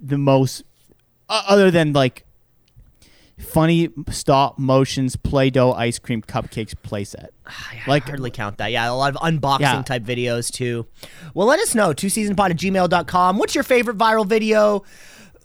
[0.00, 0.64] the most
[1.28, 2.24] uh, other than like
[3.38, 7.28] funny stop motions Play-Doh ice cream cupcakes playset.
[7.46, 8.72] I Like- hardly count that.
[8.72, 9.82] Yeah, a lot of unboxing Yeah.
[9.82, 10.86] type videos too.
[11.34, 11.92] Well, let us know.
[11.92, 13.38] Two seasonpod at gmail.com.
[13.38, 14.84] What's your favorite viral video?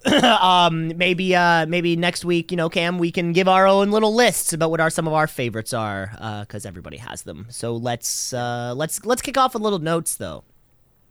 [0.41, 4.13] um, maybe uh, maybe next week, you know, Cam, we can give our own little
[4.13, 7.45] lists about what our some of our favorites are, because everybody has them.
[7.49, 10.43] So let's uh, let's let's kick off with little notes though.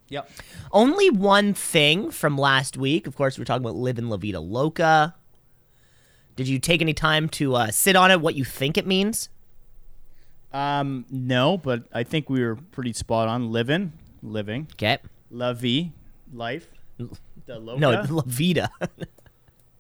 [0.09, 0.31] Yep.
[0.73, 3.07] Only one thing from last week.
[3.07, 5.15] Of course, we're talking about Livin' La Vida Loca.
[6.37, 8.21] Did you take any time to uh, sit on it?
[8.21, 9.29] What you think it means?
[10.53, 13.51] Um, no, but I think we were pretty spot on.
[13.51, 13.93] Living,
[14.23, 14.99] living, Okay.
[15.31, 15.93] la vie,
[16.33, 16.67] life,
[17.47, 18.71] the loca, No, La Vida.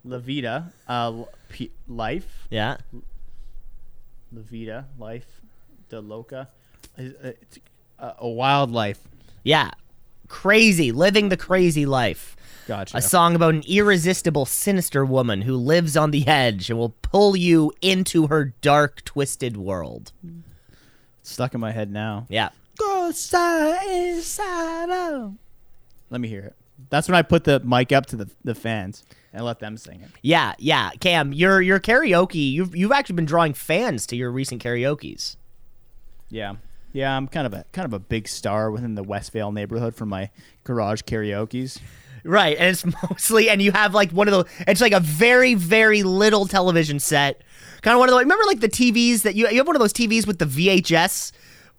[0.04, 2.46] la vida, uh, p- life.
[2.50, 2.76] yeah.
[4.32, 5.40] La Vida, life,
[5.90, 6.48] the Loca.
[6.98, 7.32] Uh,
[7.98, 8.98] a, a wild life.
[9.44, 9.70] Yeah.
[10.28, 10.90] Crazy.
[10.90, 12.34] Living the crazy life.
[12.66, 12.96] Gotcha.
[12.96, 17.36] A song about an irresistible, sinister woman who lives on the edge and will pull
[17.36, 20.12] you into her dark, twisted world.
[21.22, 22.26] Stuck in my head now.
[22.28, 22.50] Yeah.
[22.78, 25.32] Go inside out.
[26.10, 26.56] Let me hear it.
[26.90, 30.00] That's when I put the mic up to the, the fans and let them sing
[30.00, 30.10] it.
[30.20, 30.90] Yeah, yeah.
[31.00, 35.36] Cam, your your karaoke, you've you've actually been drawing fans to your recent karaoke's.
[36.28, 36.56] Yeah.
[36.92, 40.04] Yeah, I'm kind of a kind of a big star within the Westvale neighborhood for
[40.04, 40.30] my
[40.64, 41.78] garage karaoke's.
[42.24, 45.54] Right, and it's mostly, and you have like one of the, it's like a very,
[45.54, 47.42] very little television set.
[47.82, 49.80] Kind of one of the, remember like the TVs that you, you have one of
[49.80, 51.32] those TVs with the VHS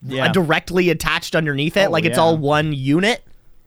[0.06, 0.32] Yeah.
[0.34, 2.24] directly attached underneath it, Oh, like it's yeah.
[2.24, 3.24] all one unit.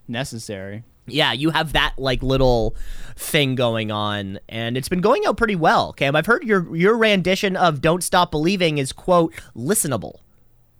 [0.07, 0.85] Necessary.
[1.09, 2.75] Yeah, you have that like little
[3.17, 5.93] thing going on, and it's been going out pretty well.
[5.93, 10.17] Cam, I've heard your your rendition of "Don't Stop Believing" is quote listenable.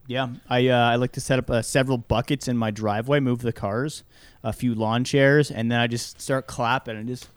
[0.09, 3.41] Yeah, I uh, I like to set up uh, several buckets in my driveway, move
[3.43, 4.05] the cars,
[4.45, 7.29] a few lawn chairs, and then I just start clapping and just.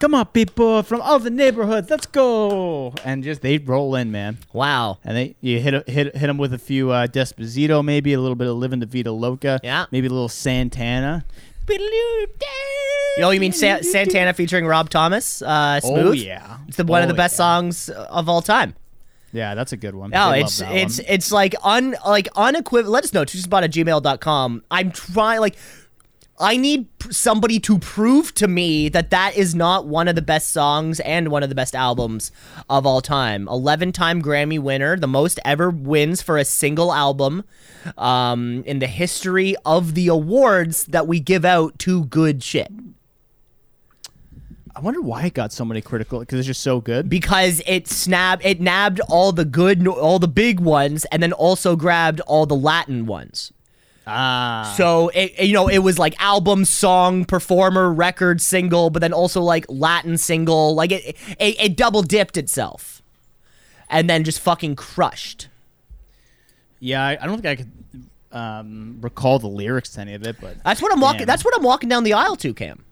[0.00, 2.94] Come on, people from all the neighborhoods, let's go!
[3.04, 4.38] And just they roll in, man.
[4.52, 4.98] Wow.
[5.02, 8.36] And they you hit hit hit them with a few uh, Despacito, maybe a little
[8.36, 9.86] bit of Living the Vida Loca, Yeah.
[9.90, 11.24] maybe a little Santana.
[11.68, 15.42] You you mean Sa- Santana featuring Rob Thomas?
[15.42, 16.06] Uh, Smooth.
[16.06, 17.36] Oh yeah, It's the one of Oh, the best yeah.
[17.38, 18.74] songs of all time.
[19.32, 20.10] Yeah, that's a good one.
[20.10, 21.06] No, They it's it's one.
[21.08, 22.92] it's like un like unequivocal.
[22.92, 23.24] Let us know.
[23.24, 24.62] Choosespot at gmail.com.
[24.70, 25.56] I'm trying like
[26.40, 30.52] I need somebody to prove to me that that is not one of the best
[30.52, 32.30] songs and one of the best albums
[32.70, 33.48] of all time.
[33.48, 37.42] 11 time Grammy winner, the most ever wins for a single album
[37.96, 42.68] um, in the history of the awards that we give out to good shit.
[44.78, 47.08] I wonder why it got so many critical because it's just so good.
[47.10, 51.74] because it snapped it nabbed all the good all the big ones and then also
[51.74, 53.52] grabbed all the latin ones.
[54.06, 59.00] Ah, so it, it- you know it was like album song performer record single but
[59.00, 61.04] then also like latin single like it
[61.40, 63.02] it, it double dipped itself.
[63.90, 65.48] And then just fucking crushed.
[66.78, 67.72] Yeah, I, I don't think I could
[68.30, 71.26] um, recall the lyrics to any of it, but that's what i'm walking Damn.
[71.26, 72.84] that's what i'm walking down the aisle to cam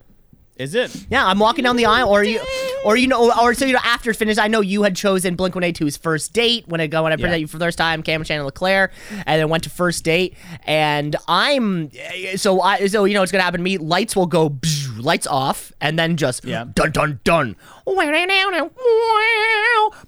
[0.59, 1.05] is it?
[1.09, 2.41] Yeah, I'm walking down the aisle, or you,
[2.83, 5.55] or you know, or so you know, after finish, I know you had chosen Blink
[5.55, 7.35] 182's first date when I go when I Yeah.
[7.35, 8.91] you for the first time, Cameron Shannon Leclerc,
[9.25, 11.91] and then went to first date, and I'm
[12.35, 13.77] so I so you know it's gonna happen to me.
[13.77, 16.65] Lights will go, bzz, lights off, and then just Yeah.
[16.73, 17.55] dun dun dun.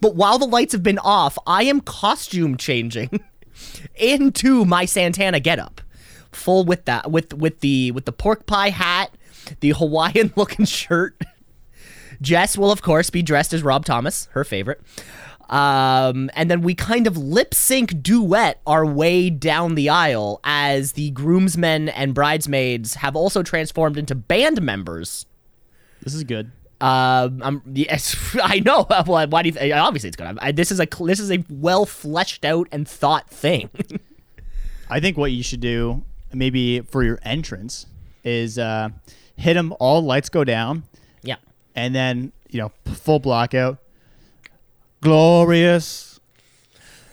[0.02, 3.20] But while the lights have been off, I am costume changing
[3.96, 5.82] into my Santana getup,
[6.32, 9.12] full with that with with the with the pork pie hat,
[9.60, 11.22] the Hawaiian looking shirt.
[12.22, 14.82] Jess will of course be dressed as Rob Thomas, her favorite.
[15.50, 20.92] Um, and then we kind of lip sync duet our way down the aisle as
[20.92, 25.26] the groomsmen and bridesmaids have also transformed into band members.
[26.04, 26.52] This is good.
[26.82, 28.86] Um, I'm, yes, I know.
[29.08, 29.54] Well, why do you?
[29.54, 30.38] Th- obviously, it's good.
[30.40, 33.70] I, this is a this is a well fleshed out and thought thing.
[34.90, 37.88] I think what you should do, maybe for your entrance,
[38.24, 38.90] is uh,
[39.40, 40.02] hit them all.
[40.04, 40.84] Lights go down,
[41.24, 41.38] yeah.
[41.76, 43.80] and then you know full blackout.
[45.02, 46.20] Glorious.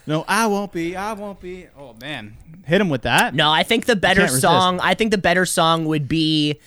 [0.05, 0.95] No, I won't be.
[0.95, 1.67] I won't be.
[1.77, 3.33] Oh man, hit him with that.
[3.33, 4.41] No, I think the better resist.
[4.41, 4.79] song.
[4.81, 6.59] I think the better song would be,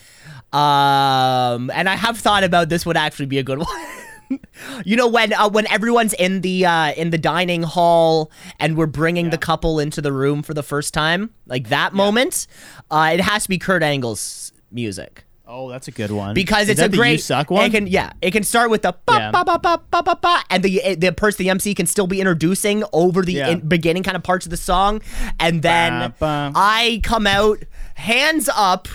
[0.51, 3.59] um, and I have thought about this would actually be a good
[4.29, 4.39] one.
[4.85, 8.85] you know when uh, when everyone's in the uh, in the dining hall and we're
[8.85, 12.47] bringing the couple into the room for the first time, like that moment,
[12.89, 15.25] uh, it has to be Kurt Angle's music.
[15.53, 16.33] Oh, that's a good one.
[16.33, 17.65] because Is it's that a the great You suck one.
[17.65, 19.31] It can yeah, it can start with the ba Yeah.
[19.31, 22.19] ba ba ba ba ba ba, and the the person the MC can still be
[22.21, 23.49] introducing over the Yeah.
[23.49, 25.01] in, beginning kind of parts of the song,
[25.39, 26.51] and then Ba, ba.
[26.55, 27.59] I come out
[27.95, 28.87] hands up.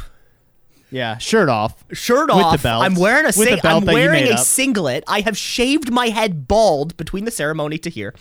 [0.90, 1.84] yeah, shirt off.
[1.92, 2.62] Shirt With the off.
[2.62, 2.82] belt.
[2.84, 4.46] I'm wearing a With the sing- belt I'm that you wearing made a up.
[4.46, 5.04] singlet.
[5.06, 8.14] I have shaved my head bald between the ceremony to here,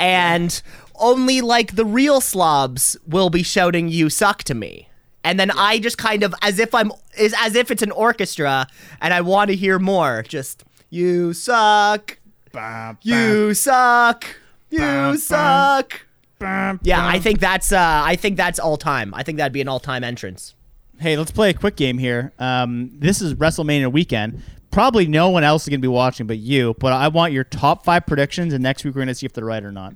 [0.00, 0.60] and
[0.96, 4.88] only like the real slobs will be shouting "You suck" to me.
[5.24, 8.66] And then I just kind of, as if I'm, is as if it's an orchestra,
[9.00, 10.22] and I want to hear more.
[10.22, 12.18] Just you suck,
[12.52, 14.24] Ba, you suck,
[14.70, 16.06] you suck.
[16.82, 17.04] Yeah.
[17.04, 19.12] I think that's, uh, I think that's all time.
[19.12, 20.54] I think that'd be an all time entrance.
[21.00, 22.32] Hey, let's play a quick game here.
[22.38, 24.42] Um, this is WrestleMania weekend.
[24.70, 27.44] Probably no one else is going to be watching but you, but I want your
[27.44, 29.94] top five predictions, and next week we're going to see if they're right or not.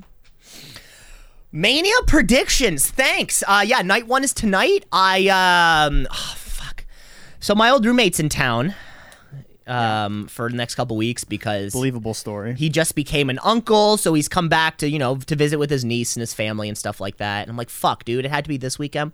[1.53, 2.91] Mania predictions.
[2.91, 3.45] Thanks.
[3.47, 4.87] Uh, yeah, night one is tonight.
[4.91, 5.29] I
[5.87, 6.87] um, oh, fuck.
[7.41, 8.75] So my old roommate's in town,
[9.67, 12.55] um, for the next couple weeks because Believable story.
[12.55, 15.71] he just became an uncle, so he's come back to you know to visit with
[15.71, 17.43] his niece and his family and stuff like that.
[17.43, 19.13] And I'm like, fuck, dude, it had to be this weekend.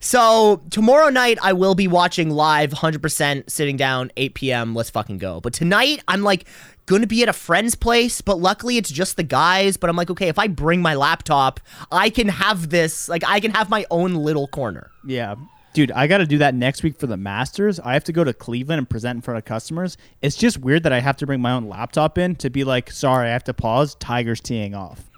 [0.00, 4.74] So tomorrow night I will be watching live, 100% sitting down, 8 p.m.
[4.74, 5.40] Let's fucking go.
[5.40, 6.46] But tonight I'm like
[6.86, 9.76] gonna be at a friend's place, but luckily it's just the guys.
[9.76, 13.40] But I'm like, okay, if I bring my laptop, I can have this, like I
[13.40, 14.90] can have my own little corner.
[15.06, 15.36] Yeah.
[15.72, 17.80] Dude, I got to do that next week for the Masters.
[17.80, 19.96] I have to go to Cleveland and present in front of customers.
[20.22, 22.92] It's just weird that I have to bring my own laptop in to be like,
[22.92, 23.96] sorry, I have to pause.
[23.96, 25.10] Tiger's teeing off.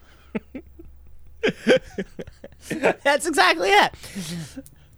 [2.70, 3.94] That's exactly it.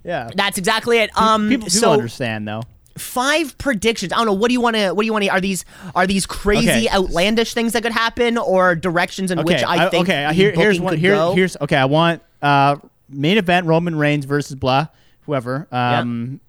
[0.04, 0.30] Yeah.
[0.32, 1.10] That's exactly it.
[1.18, 2.62] Um, people, people so understand though.
[2.98, 4.12] Five predictions.
[4.12, 4.32] I don't know.
[4.34, 4.92] What do you want to?
[4.92, 5.30] What do you want to?
[5.30, 6.88] Are these are these crazy, Okay.
[6.90, 10.32] outlandish things that could happen, or directions in Okay, which I, think okay.
[10.34, 10.96] Here, here's one.
[10.96, 11.34] Here, go?
[11.34, 11.76] here's okay.
[11.76, 12.76] I want uh,
[13.08, 14.88] main event Roman Reigns versus blah
[15.22, 15.66] whoever.
[15.72, 16.40] Um,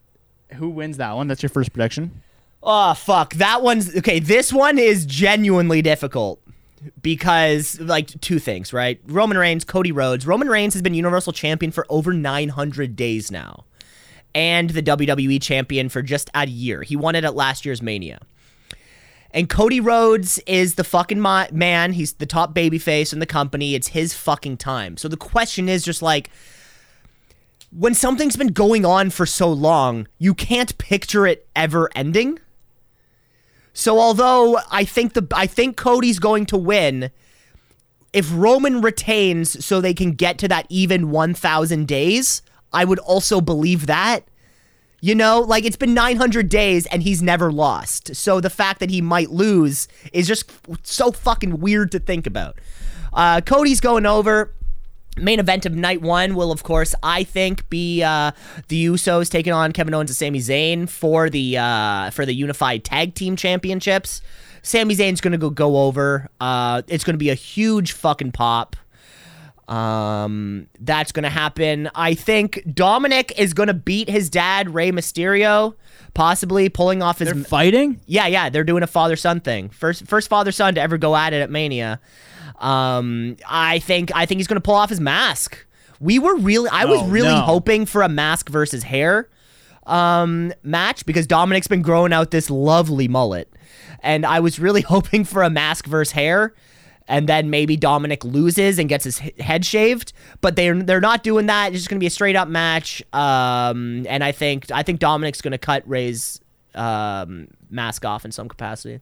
[0.53, 1.27] Who wins that one?
[1.27, 2.21] That's your first prediction.
[2.61, 4.19] Oh fuck, that one's okay.
[4.19, 6.41] This one is genuinely difficult
[7.01, 8.99] because like two things, right?
[9.07, 10.25] Roman Reigns, Cody Rhodes.
[10.27, 13.65] Roman Reigns has been Universal Champion for over 900 days now,
[14.33, 16.83] and the WWE Champion for just a year.
[16.83, 18.19] He won it at last year's Mania.
[19.31, 21.93] And Cody Rhodes is the fucking ma- man.
[21.93, 23.75] He's the top babyface in the company.
[23.75, 24.97] It's his fucking time.
[24.97, 26.31] So the question is just like,
[27.71, 32.39] when something's been going on for so long, you can't picture it ever ending.
[33.73, 37.11] So although I think the I think Cody's going to win,
[38.11, 42.41] if Roman retains so they can get to that even 1000 days,
[42.73, 44.25] I would also believe that.
[45.01, 48.15] You know, like it's been 900 days and he's never lost.
[48.15, 50.51] So the fact that he might lose is just
[50.83, 52.59] so fucking weird to think about.
[53.13, 54.53] Uh, Cody's going over.
[55.17, 58.31] Main event of night one will, of course, I think, be uh,
[58.67, 62.83] the Usos taking on Kevin Owens and Sami Zayn for the uh, for the Unified
[62.83, 64.21] Tag Team Championships.
[64.61, 66.29] Sami Zayn's gonna go go over.
[66.39, 68.75] Uh, it's gonna be a huge fucking pop.
[69.69, 71.89] Um, that's gonna happen.
[71.93, 75.75] I think Dominic is gonna beat his dad, Rey Mysterio,
[76.15, 77.31] possibly pulling off his.
[77.31, 78.01] They're fighting.
[78.07, 79.69] Yeah, yeah, they're doing a father son thing.
[79.69, 81.99] First, first father son to ever go at it at Mania.
[82.59, 85.65] Um, I think I think he's gonna pull off his mask.
[85.99, 87.41] We were really, I was Oh, really no.
[87.41, 89.29] hoping for a mask versus hair
[89.85, 93.53] um match because Dominic's been growing out this lovely mullet,
[94.01, 96.55] and I was really hoping for a mask versus hair.
[97.09, 101.47] And then maybe Dominic loses and gets his head shaved, but they're they're not doing
[101.47, 101.69] that.
[101.73, 103.01] It's just gonna be a straight up match.
[103.11, 106.39] Um, and I think I think Dominic's gonna cut Rey's
[106.75, 108.99] um, mask off in some capacity.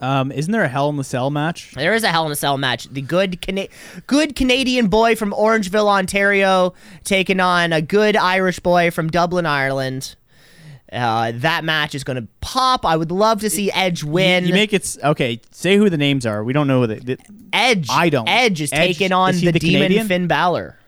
[0.00, 1.72] Um, isn't there a Hell in the Cell match?
[1.74, 2.84] There is a Hell in the Cell match.
[2.84, 3.68] The good Cana-
[4.06, 6.72] good Canadian boy from Orangeville, Ontario,
[7.04, 10.16] taking on a good Irish boy from Dublin, Ireland.
[10.90, 12.86] Uh, that match is going to pop.
[12.86, 14.46] I would love to see Edge win.
[14.46, 15.40] You make it okay.
[15.50, 16.42] Say who the names are.
[16.42, 17.18] We don't know the, the
[17.52, 17.88] Edge.
[17.90, 18.28] I don't.
[18.28, 20.08] Edge is Edge- taking on is the, the demon Canadian?
[20.08, 20.78] Finn Balor.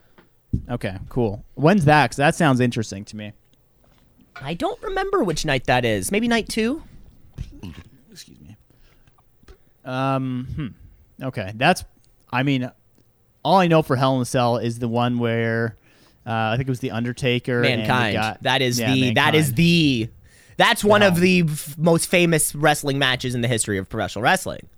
[0.70, 1.44] Okay, cool.
[1.54, 2.06] When's that?
[2.06, 3.32] Because that sounds interesting to me.
[4.40, 6.10] I don't remember which night that is.
[6.10, 6.82] Maybe night two.
[8.10, 8.56] Excuse me.
[9.84, 10.74] Um.
[11.18, 11.24] Hmm.
[11.26, 11.84] Okay, that's.
[12.32, 12.70] I mean,
[13.44, 15.76] all I know for Hell in a Cell is the one where
[16.26, 17.62] uh, I think it was the Undertaker.
[17.62, 18.14] and the Mankind.
[18.16, 19.14] guy- that is Yeah, the.
[19.14, 20.08] That is the.
[20.56, 24.68] That's one of the f- most famous wrestling matches in the history of professional wrestling.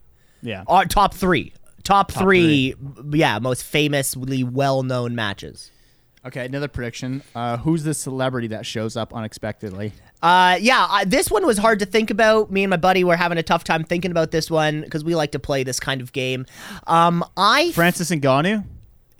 [0.41, 0.63] Yeah.
[0.69, 1.53] Our top three.
[1.83, 2.77] Top, three,
[3.13, 5.73] yeah, most famously well-known matches.
[6.25, 7.23] Okay, another prediction.
[7.35, 9.93] Uh, who's the celebrity that shows up unexpectedly?
[10.23, 12.53] Uh, yeah, I, this one was hard to think about.
[12.53, 15.17] Me and my buddy were having a tough time thinking about this one because we
[15.17, 16.47] like to play this kind of game.
[16.87, 18.63] Um, I Francis Ngannou,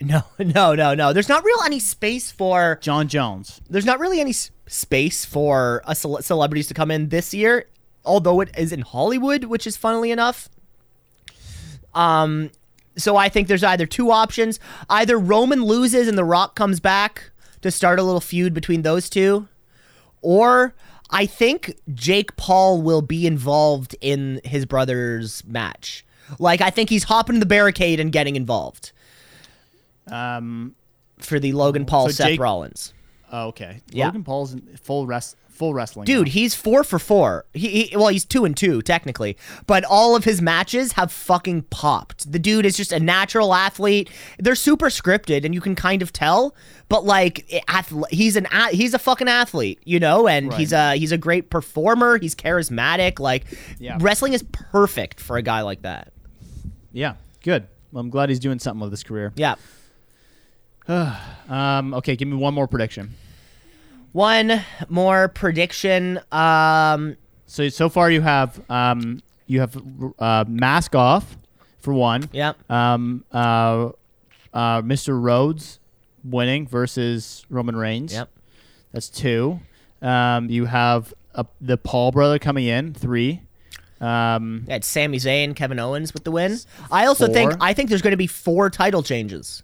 [0.05, 1.13] no, no, no, no.
[1.13, 2.79] There's not real any space for.
[2.83, 3.61] Jon Jones.
[3.69, 7.67] There's not really any s- space for a cele- celebrities to come in this year,
[8.05, 10.49] although it is in Hollywood, which is funnily enough.
[11.95, 12.51] Um,
[12.97, 17.31] so I think there's either two options: either Roman loses and The Rock comes back
[17.63, 19.49] to start a little feud between those two,
[20.21, 20.75] or
[21.11, 26.05] I think Jake Paul will be involved in his brother's match.
[26.39, 28.93] Like I think he's hopping the barricade and getting involved
[30.11, 30.75] Um.
[31.19, 32.93] for the Logan Paul So Seth Jake- Rollins.
[33.31, 33.81] Oh, okay.
[33.91, 34.07] Yeah.
[34.07, 36.05] Logan Paul's in full rest, full wrestling.
[36.05, 36.33] Dude, now.
[36.33, 37.47] he's four for four.
[37.55, 41.63] He, he well, he's two and two technically, but all of his matches have fucking
[41.71, 42.31] popped.
[42.31, 44.11] The dude is just a natural athlete.
[44.39, 46.55] They're super scripted, and you can kind of tell.
[46.91, 47.51] But like,
[48.11, 50.59] he's an a- he's a fucking athlete, you know, and Right.
[50.61, 52.19] he's a he's a great performer.
[52.19, 53.19] He's charismatic.
[53.19, 53.45] Like,
[53.79, 53.97] Yeah.
[53.99, 56.13] wrestling is perfect for a guy like that.
[56.93, 57.67] yeah, good.
[57.93, 59.33] Well, I'm glad he's doing something with his career.
[59.37, 59.55] Yeah.
[61.49, 61.93] Um.
[61.95, 63.11] Okay, give me one more prediction.
[64.13, 66.21] One more prediction.
[66.31, 67.17] Um,
[67.47, 69.77] So so far you have um you have
[70.19, 71.37] uh, mask off
[71.81, 72.29] for one.
[72.33, 72.53] yeah.
[72.71, 73.25] Um.
[73.33, 73.91] Uh.
[74.55, 74.83] Uh.
[74.83, 75.21] Mr.
[75.21, 75.79] Rhodes
[76.25, 78.13] winning versus Roman Reigns.
[78.15, 78.31] Yep.
[78.93, 79.61] That's two.
[80.01, 80.49] Um.
[80.49, 83.43] You have uh, the Paul brother coming in three.
[84.01, 84.65] Um.
[84.69, 86.57] It's Sami Zayn, Kevin Owens with the win.
[86.91, 89.63] I also think I think there's going to be four title changes.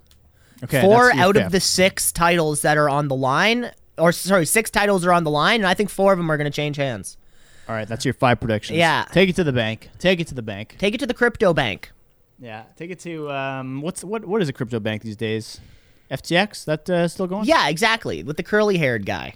[0.65, 0.81] Okay.
[0.81, 5.05] four out of the six titles that are on the line, or sorry, six titles
[5.07, 7.17] are on the line, and I think four of them are going to change hands.
[7.69, 8.79] All right, that's your five predictions.
[8.79, 9.05] Yeah.
[9.13, 9.91] Take it to the bank.
[9.99, 10.77] Take it to the bank.
[10.79, 11.93] Take it to the crypto bank.
[12.41, 12.63] Yeah.
[12.77, 13.83] Take it to um.
[13.83, 14.25] What's what?
[14.25, 15.61] What is a crypto bank these days?
[16.11, 16.65] FTX.
[16.65, 17.45] That uh, still going?
[17.45, 18.23] Yeah, exactly.
[18.23, 19.35] With the curly haired guy,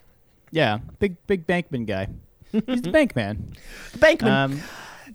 [0.50, 0.78] Yeah.
[0.98, 2.08] Big big bankman guy.
[2.52, 3.52] He's the bank man.
[3.98, 4.30] Bankman.
[4.30, 4.62] Um.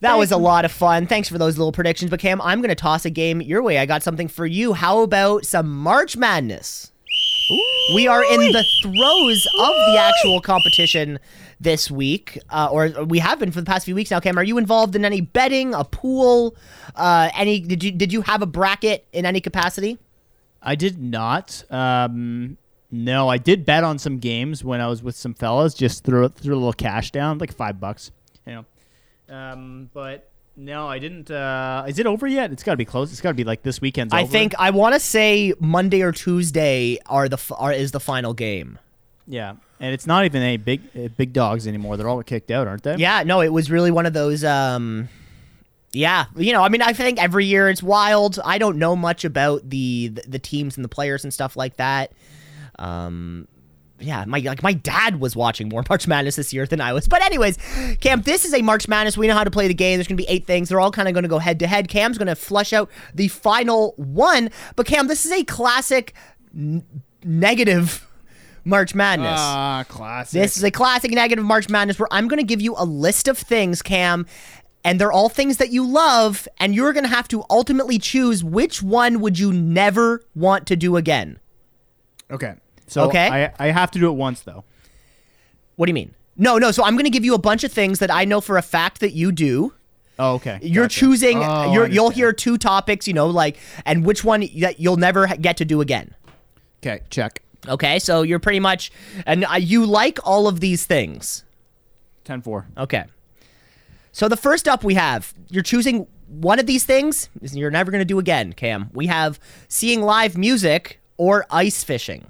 [0.01, 1.07] That was a lot of fun.
[1.07, 2.11] Thanks for those little predictions.
[2.11, 3.77] But Cam, I'm going to toss a game your way.
[3.79, 4.73] I got something for you.
[4.73, 6.91] How about some March Madness?
[7.95, 11.19] We are in the throes of the actual competition
[11.59, 14.19] this week, uh, or we have been for the past few weeks now.
[14.19, 16.55] Cam, are you involved in any betting, a pool,
[16.95, 17.61] uh, any?
[17.61, 19.97] Did you did you have a bracket in any capacity?
[20.61, 21.63] I did not.
[21.71, 22.57] Um,
[22.91, 25.73] no, I did bet on some games when I was with some fellas.
[25.73, 28.11] Just threw threw a little cash down, like five bucks.
[28.45, 28.65] You know,
[29.29, 31.29] um, but no, I didn't.
[31.29, 32.51] Uh, is it over yet?
[32.51, 33.11] It's got to be close.
[33.11, 34.13] It's got to be like this weekend's.
[34.13, 34.31] I over.
[34.31, 38.79] think I want to say Monday or Tuesday are the are is the final game.
[39.27, 41.97] Yeah, and it's not even a big uh, big dogs anymore.
[41.97, 42.95] They're all kicked out, aren't they?
[42.95, 44.43] Yeah, no, it was really one of those.
[44.43, 45.09] Um,
[45.91, 48.39] yeah, you know, I mean, I think every year it's wild.
[48.43, 51.77] I don't know much about the the, the teams and the players and stuff like
[51.77, 52.13] that.
[52.79, 53.47] Um,
[53.99, 57.07] yeah, my like my dad was watching more March Madness this year than I was.
[57.07, 57.57] But anyways,
[57.99, 59.17] Cam, this is a March Madness.
[59.17, 59.97] We know how to play the game.
[59.97, 60.69] There's gonna be eight things.
[60.69, 61.87] They're all kind of gonna go head to head.
[61.87, 64.49] Cam's gonna flush out the final one.
[64.75, 66.13] But Cam, this is a classic
[66.55, 66.83] n-
[67.23, 68.07] negative
[68.63, 69.39] March Madness.
[69.39, 70.39] Ah, classic.
[70.41, 73.29] This is a classic negative March Madness where I'm going to give you a list
[73.29, 74.25] of things, Cam,
[74.83, 78.43] and they're all things that you love, and you're going to have to ultimately choose
[78.43, 81.39] which one would you never want to do again.
[82.29, 82.55] okay.
[82.87, 83.27] So Okay.
[83.27, 84.63] I I have to do it once though.
[85.75, 86.13] What do you mean?
[86.35, 86.71] No, no.
[86.71, 88.61] So I'm going to give you a bunch of things that I know for a
[88.61, 89.73] fact that you do.
[90.19, 90.59] Oh, okay.
[90.61, 90.99] You're Gotcha.
[90.99, 91.37] choosing.
[91.43, 95.27] Oh, you're, you'll hear two topics, you know, like, and which one that you'll never
[95.27, 96.15] get to do again.
[96.81, 97.43] Okay, check.
[97.67, 98.91] Okay, so you're pretty much,
[99.25, 101.43] and uh, you like all of these things.
[102.25, 102.65] 10-4.
[102.77, 103.05] Okay.
[104.11, 108.01] So the first up we have, you're choosing one of these things you're never going
[108.01, 108.89] to do again, Cam.
[108.93, 112.25] We have seeing live music or ice fishing.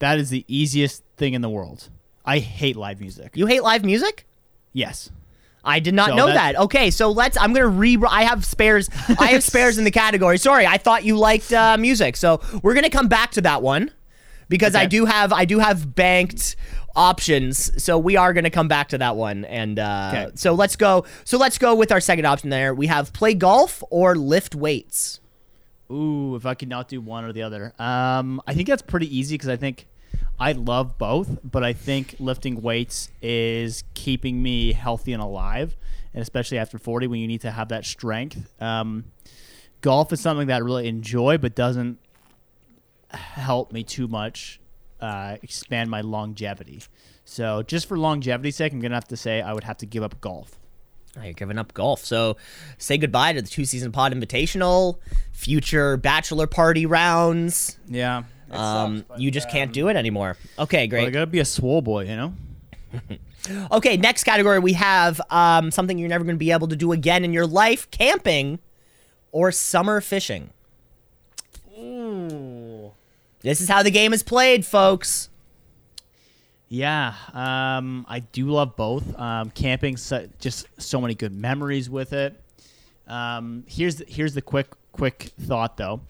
[0.00, 1.88] That is the easiest thing in the world.
[2.24, 3.32] I hate live music.
[3.34, 4.26] You hate live music?
[4.72, 5.10] Yes.
[5.62, 6.56] I did not So know that.
[6.56, 7.36] Okay, so let's.
[7.36, 7.98] I'm gonna re.
[8.08, 8.88] I have spares.
[9.18, 10.38] I have spares in the category.
[10.38, 12.16] Sorry, I thought you liked uh, music.
[12.16, 13.90] So we're gonna come back to that one
[14.48, 15.32] because I do have.
[15.34, 16.56] I do have banked
[16.96, 17.82] options.
[17.82, 19.44] So we are gonna come back to that one.
[19.44, 20.30] And uh, Okay.
[20.34, 21.04] so let's go.
[21.24, 22.48] So let's go with our second option.
[22.50, 25.19] There we have play golf or lift weights.
[25.90, 27.72] Ooh, if I could not do one or the other.
[27.78, 29.86] Um, I think that's pretty easy because I think
[30.38, 35.76] I love both, but I think lifting weights is keeping me healthy and alive,
[36.14, 38.50] and especially after 40 when you need to have that strength.
[38.60, 39.04] Um,
[39.80, 41.98] golf is something that I really enjoy, but doesn't
[43.10, 44.60] help me too much
[45.00, 46.82] uh, expand my longevity.
[47.24, 50.02] So just for longevity's sake, I'm gonna have to say I would have to give
[50.02, 50.58] up golf.
[51.18, 52.04] Oh, You're giving up golf.
[52.04, 52.36] So
[52.78, 54.98] say goodbye to the two season pod invitational,
[55.32, 57.78] future bachelor party rounds.
[57.88, 58.24] Yeah.
[58.50, 60.36] Um, you just can't do it anymore.
[60.58, 61.06] Okay, great.
[61.06, 62.34] I gotta be a swole boy, you know.
[63.72, 66.92] Okay, next category we have um, something you're never going to be able to do
[66.92, 68.58] again in your life: camping
[69.32, 70.50] or summer fishing.
[71.78, 72.92] Ooh.
[73.40, 75.30] This is how the game is played, folks.
[76.72, 79.18] Yeah, um, I do love both.
[79.18, 82.40] Um, camping, so, just so many good memories with it.
[83.08, 86.00] Um, here's here's the quick quick thought though.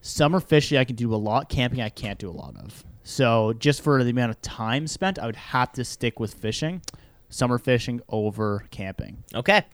[0.00, 1.48] Summer fishing I can do a lot.
[1.48, 2.84] Camping I can't do a lot of.
[3.02, 6.82] So just for the amount of time spent, I would have to stick with fishing.
[7.28, 9.24] Summer fishing over camping.
[9.34, 9.64] Okay,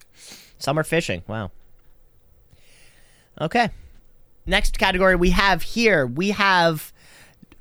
[0.57, 1.25] summer fishing.
[1.29, 1.51] Wow.
[3.39, 3.69] Okay,
[4.47, 6.91] next category we have here we have.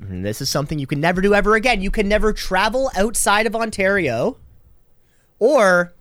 [0.01, 1.81] Mm, this is something you can never do ever again.
[1.81, 4.37] You can never travel outside of Ontario,
[5.39, 5.93] or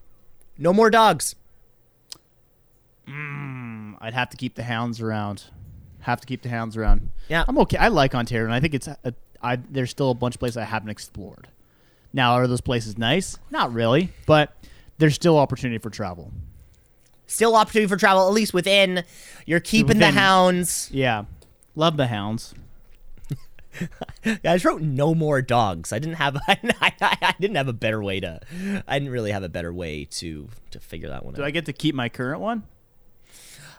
[0.58, 1.36] no more dogs.
[3.08, 5.44] Mm, I'd have to keep the hounds around.
[6.00, 7.10] Have to keep the hounds around.
[7.28, 7.44] Yeah.
[7.46, 7.76] I'm okay.
[7.76, 10.56] I like Ontario, and I think it's a, I, there's still a bunch of places
[10.56, 11.48] I haven't explored.
[12.12, 13.38] Now, are those places nice?
[13.50, 14.52] Not really, but
[14.98, 16.32] there's still opportunity for travel.
[17.26, 19.04] Still opportunity for travel, at least within.
[19.46, 20.90] You're keeping the hounds.
[20.92, 21.24] Yeah,
[21.74, 22.54] love the hounds.
[24.24, 25.92] I just wrote no more dogs.
[25.92, 28.40] I didn't have I, I, I didn't have a better way to
[28.86, 31.46] I didn't really have a better way to to figure that one Do out.
[31.46, 32.64] I get to keep my current one?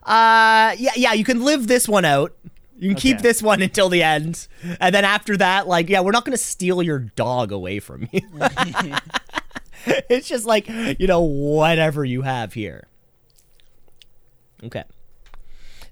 [0.03, 2.35] uh yeah yeah you can live this one out.
[2.77, 4.47] You can keep this one until the end.
[4.79, 8.07] And then after that like yeah, we're not going to steal your dog away from
[8.11, 8.21] you.
[9.85, 12.87] it's just like, you know, whatever you have here.
[14.63, 14.83] Okay.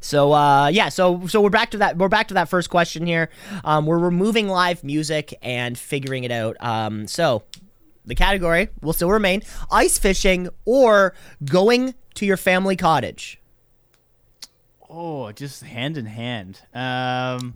[0.04, 1.98] So uh, yeah, so so we're back to that.
[1.98, 3.30] We're back to that first question here.
[3.64, 6.58] Um, we're removing live music and figuring it out.
[6.60, 7.44] Um, so
[8.06, 13.40] the category will still remain: ice fishing or going to your family cottage.
[14.90, 16.60] Oh, just hand in hand.
[16.74, 17.56] Um,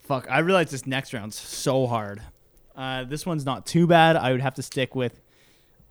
[0.00, 2.20] fuck, I realize this next round's so hard.
[2.74, 4.16] Uh, this one's not too bad.
[4.16, 5.20] I would have to stick with.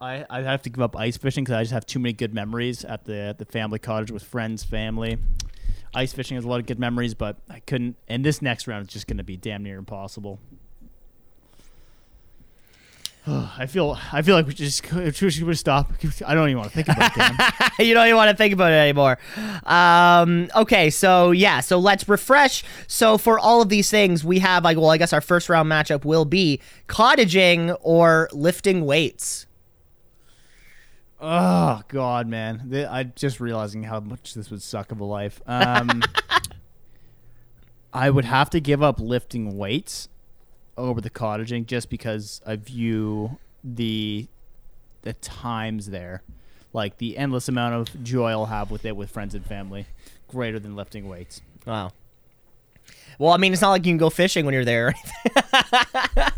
[0.01, 2.33] I I'd have to give up ice fishing because I just have too many good
[2.33, 5.17] memories at the at the family cottage with friends, family.
[5.93, 7.95] Ice fishing has a lot of good memories, but I couldn't.
[8.07, 10.39] And this next round is just going to be damn near impossible.
[13.27, 15.91] I feel I feel like we just we should stop.
[16.25, 17.71] I don't even want to think about it.
[17.85, 19.17] You don't even want to think about it anymore.
[19.63, 22.61] Um, okay, so yeah, so let's refresh.
[22.87, 25.71] So for all of these things, we have like, well, I guess our first round
[25.71, 26.59] matchup will be
[26.89, 29.45] cottaging or lifting weights.
[31.21, 32.69] Oh God, man!
[32.69, 35.41] Th- I just realizing how much this would suck of a life.
[35.45, 36.01] Um,
[37.93, 40.07] I would have to give up lifting weights
[40.77, 44.27] over the cottaging just because I view the
[45.01, 46.23] the times there,
[46.71, 49.87] like the endless amount of joy I'll have with it with friends and family,
[50.27, 51.41] greater than lifting weights.
[51.65, 51.91] Wow.
[53.19, 54.95] Well, I mean, it's not like you can go fishing when you're there.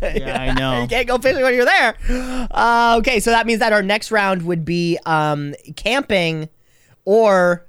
[0.02, 0.82] Yeah, I know.
[0.82, 1.96] you can't go fishing when you're there.
[2.50, 6.48] Uh, okay, so that means that our next round would be um, camping
[7.04, 7.64] or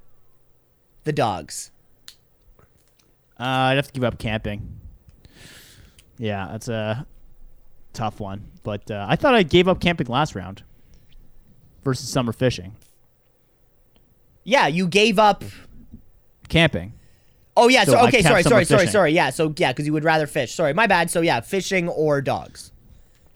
[1.04, 1.70] the dogs.
[3.38, 4.80] Uh, I'd have to give up camping.
[6.18, 7.06] Yeah, that's a
[7.92, 8.50] tough one.
[8.64, 10.64] But uh, I thought I gave up camping last round
[11.84, 12.74] versus summer fishing.
[14.42, 15.44] Yeah, you gave up.
[16.48, 16.94] Camping.
[17.56, 18.92] Oh yeah, so, So okay, sorry, sorry, sorry, fishing.
[18.92, 19.12] sorry.
[19.12, 20.54] Yeah, so yeah, because you would rather fish.
[20.54, 21.10] Sorry, my bad.
[21.10, 22.70] So yeah, fishing or dogs.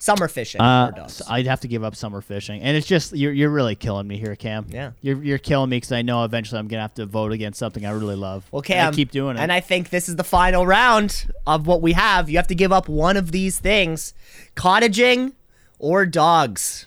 [0.00, 1.14] Summer fishing Uh, or dogs.
[1.14, 4.06] so I'd have to give up summer fishing, and it's just you're you're really killing
[4.06, 4.66] me here, Cam.
[4.70, 4.92] Yeah.
[5.02, 7.84] you're you're killing me because I know eventually I'm gonna have to vote against something
[7.84, 8.46] I really love.
[8.52, 9.40] Well, And Cam, I keep doing it.
[9.40, 12.30] and I think this is the final round of what we have.
[12.30, 14.14] You have to give up one of these things:
[14.54, 15.32] cottaging
[15.80, 16.86] or dogs.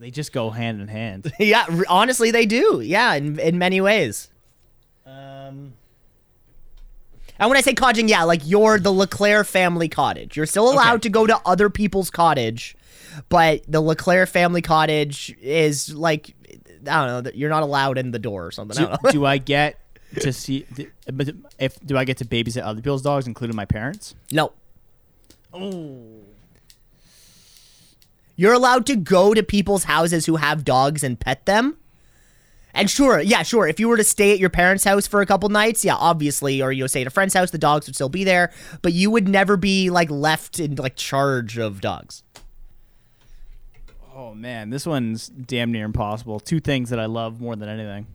[0.00, 1.32] they just go hand in hand.
[1.38, 2.80] yeah, r- honestly, they do.
[2.84, 4.30] Yeah, in in many ways.
[5.06, 5.74] um,
[7.38, 10.36] And when I say cottaging, yeah, like you're the Leclerc family cottage.
[10.36, 11.00] You're still allowed Okay.
[11.02, 12.76] to go to other people's cottage,
[13.28, 16.34] but the Leclerc family cottage is like
[16.88, 17.30] I don't know.
[17.34, 18.78] You're not allowed in the door or something.
[18.78, 19.10] I do, know.
[19.10, 19.78] do I get
[20.20, 20.66] to see?
[21.12, 24.14] But if do I get to babysit other people's dogs, including my parents?
[24.30, 24.52] no.
[25.52, 26.00] Oh.
[28.36, 31.76] You're allowed to go to people's houses who have dogs and pet them.
[32.74, 33.68] And sure, yeah, sure.
[33.68, 36.60] If you were to stay at your parents' house for a couple nights, yeah, obviously,
[36.60, 38.52] or you know, stay at a friend's house, the dogs would still be there,
[38.82, 42.24] but you would never be like left in like charge of dogs.
[44.14, 46.40] Oh man, this one's damn near impossible.
[46.40, 48.06] Two things that I love more than anything.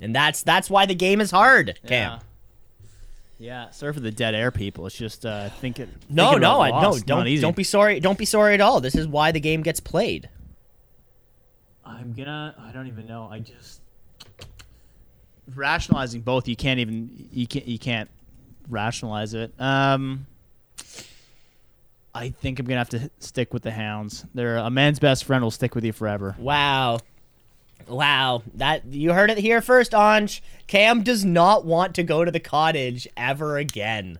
[0.00, 2.12] And that's that's why the game is hard, Cam.
[2.12, 2.18] Yeah.
[3.38, 4.86] Yeah, sorry for the dead air people.
[4.86, 5.88] It's just uh, thinking.
[6.08, 7.42] No, thinking no, about I, no, loss, not don't easy.
[7.42, 8.00] don't be sorry.
[8.00, 8.80] Don't be sorry at all.
[8.80, 10.28] This is why the game gets played.
[11.84, 12.54] I'm gonna.
[12.58, 13.28] I don't even know.
[13.30, 13.80] I just
[15.54, 16.48] rationalizing both.
[16.48, 17.28] You can't even.
[17.32, 17.66] You can't.
[17.66, 18.08] You can't
[18.68, 19.52] rationalize it.
[19.60, 20.26] Um,
[22.14, 24.24] I think I'm gonna have to stick with the hounds.
[24.32, 25.42] They're a man's best friend.
[25.42, 26.36] Will stick with you forever.
[26.38, 27.00] Wow.
[27.88, 28.42] Wow.
[28.54, 30.40] That you heard it here first, Anj.
[30.66, 34.18] Cam does not want to go to the cottage ever again.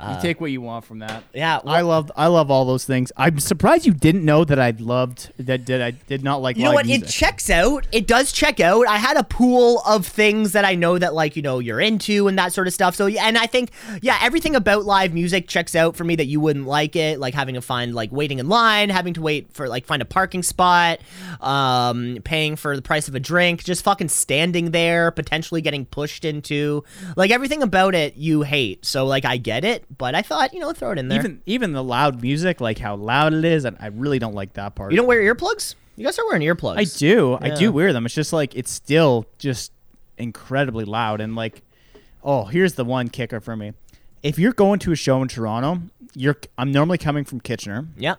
[0.00, 1.24] You take what you want from that.
[1.32, 2.10] Yeah, I loved.
[2.16, 3.12] I love all those things.
[3.16, 5.64] I'm surprised you didn't know that I loved that.
[5.64, 6.56] Did I did not like?
[6.56, 6.86] You know what?
[6.86, 7.08] Music.
[7.08, 7.86] It checks out.
[7.92, 8.86] It does check out.
[8.86, 12.28] I had a pool of things that I know that like you know you're into
[12.28, 12.94] and that sort of stuff.
[12.94, 13.70] So yeah, and I think
[14.02, 17.34] yeah, everything about live music checks out for me that you wouldn't like it, like
[17.34, 20.42] having to find like waiting in line, having to wait for like find a parking
[20.42, 21.00] spot,
[21.40, 26.24] um, paying for the price of a drink, just fucking standing there, potentially getting pushed
[26.24, 26.84] into,
[27.16, 28.84] like everything about it you hate.
[28.84, 31.18] So like I get it, but I thought you know throw it in there.
[31.18, 34.54] even even the loud music, like how loud it is, and I really don't like
[34.54, 34.92] that part.
[34.92, 35.74] you don't wear earplugs?
[35.96, 36.78] You guys are wearing earplugs.
[36.78, 37.38] I do.
[37.40, 38.04] I do wear them.
[38.04, 39.72] It's just like it's still just
[40.18, 41.62] incredibly loud and like
[42.24, 43.74] oh, here's the one kicker for me.
[44.22, 45.82] If you're going to a show in Toronto,
[46.14, 47.86] you're I'm normally coming from Kitchener.
[47.96, 48.16] Yeah.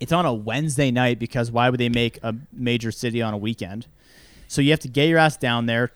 [0.00, 3.38] It's on a Wednesday night because why would they make a major city on a
[3.38, 3.86] weekend?
[4.46, 5.90] So you have to get your ass down there,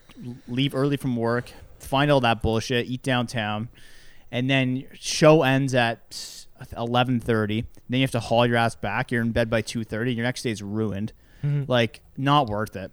[0.48, 3.68] leave early from work, find all that bullshit, eat downtown,
[4.33, 7.66] and then show ends at eleven thirty.
[7.89, 9.12] Then you have to haul your ass back.
[9.12, 10.12] You're in bed by two thirty.
[10.14, 11.12] Your next day's ruined.
[11.68, 12.91] Like not worth it.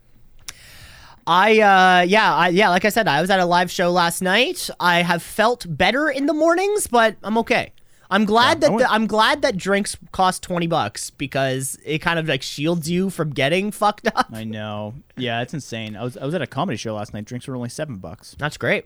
[1.28, 4.22] I uh yeah, I yeah, like I said, I was at a live show last
[4.22, 4.70] night.
[4.80, 7.74] I have felt better in the mornings, but I'm okay.
[8.10, 12.18] I'm glad Yeah, that the, I'm glad that drinks cost 20 bucks because it kind
[12.18, 14.26] of like shields you from getting fucked up.
[14.34, 14.96] I know.
[15.16, 15.96] Yeah, it's insane.
[15.96, 17.26] I was I was at a comedy show last night.
[17.26, 18.36] Drinks were only seven bucks.
[18.40, 18.86] That's great.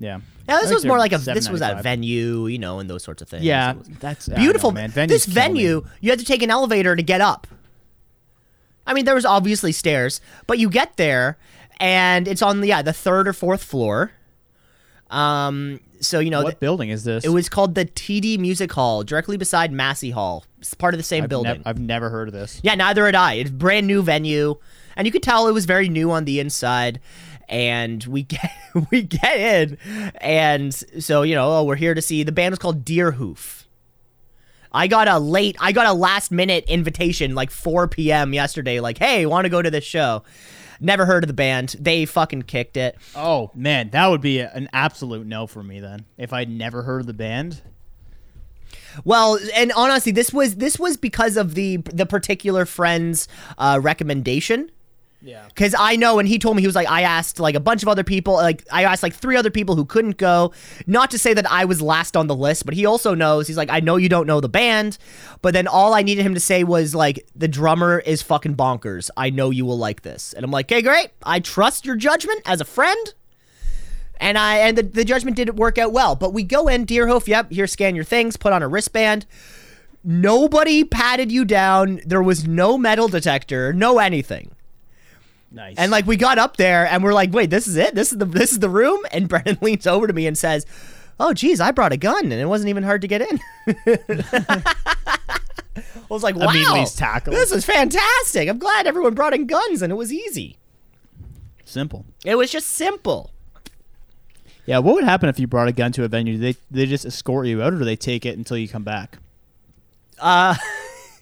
[0.00, 0.20] Yeah.
[0.48, 3.02] Yeah, this was more like a this was at a venue, you know, and those
[3.02, 3.44] sorts of things.
[3.44, 4.70] Yeah, was- that's beautiful.
[4.72, 5.08] know, man.
[5.08, 5.34] this Venues me.
[5.34, 7.46] venue, you had to take an elevator to get up.
[8.86, 11.36] I mean, there was obviously stairs, but you get there,
[11.78, 14.12] and it's on the yeah the third or fourth floor.
[15.10, 17.24] Um, so you know, what th- building is this?
[17.24, 20.44] it was called the TD Music Hall, directly beside Massey Hall.
[20.60, 21.62] It's part of the same I've building.
[21.66, 22.60] I've never heard of this.
[22.62, 23.34] Yeah, neither had I.
[23.34, 24.56] It's brand new venue,
[24.96, 27.00] and you could tell it was very new on the inside.
[27.48, 28.50] And we get
[28.90, 29.78] we get in,
[30.20, 33.64] and so you know, oh, we're here to see the band was called Deerhoof.
[34.70, 38.34] I got a late, I got a last minute invitation, like 4 p.m.
[38.34, 38.80] yesterday.
[38.80, 40.24] Like, hey, want to go to this show?
[40.78, 41.74] Never heard of the band.
[41.80, 42.96] They fucking kicked it.
[43.16, 46.04] Oh man, that would be a- an absolute no for me then.
[46.18, 47.62] If I'd never heard of the band.
[49.04, 53.26] Well, and honestly, this was this was because of the the particular friend's
[53.56, 54.70] uh, recommendation.
[55.20, 55.46] Yeah.
[55.48, 57.82] Because I know, and he told me he was like, I asked like a bunch
[57.82, 60.52] of other people, like I asked like three other people who couldn't go.
[60.86, 63.48] Not to say that I was last on the list, but he also knows.
[63.48, 64.96] He's like, I know you don't know the band,
[65.42, 69.10] but then all I needed him to say was like, the drummer is fucking bonkers.
[69.16, 71.10] I know you will like this, and I'm like, okay, great.
[71.24, 73.14] I trust your judgment as a friend.
[74.20, 76.16] And I and the, the judgment didn't work out well.
[76.16, 79.26] But we go in, Deerhoof, yep, here scan your things, put on a wristband.
[80.02, 82.00] Nobody patted you down.
[82.04, 84.52] There was no metal detector, no anything.
[85.50, 85.76] Nice.
[85.78, 87.94] And like we got up there and we're like, wait, this is it?
[87.94, 89.00] This is the this is the room?
[89.12, 90.66] And Brennan leans over to me and says,
[91.20, 93.40] Oh geez, I brought a gun and it wasn't even hard to get in.
[96.10, 98.48] I was like, wow, this is fantastic.
[98.48, 100.58] I'm glad everyone brought in guns and it was easy.
[101.64, 102.04] simple.
[102.24, 103.32] It was just simple.
[104.64, 106.34] Yeah, what would happen if you brought a gun to a venue?
[106.34, 108.84] Do they they just escort you out, or do they take it until you come
[108.84, 109.18] back?
[110.18, 110.54] Uh,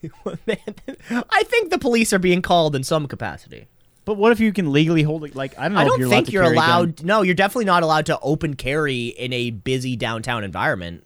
[0.26, 3.68] I think the police are being called in some capacity.
[4.07, 5.34] But what if you can legally hold it?
[5.36, 5.80] Like I don't know.
[5.80, 7.02] I don't you're think allowed you're allowed.
[7.04, 11.04] No, you're definitely not allowed to open carry in a busy downtown environment.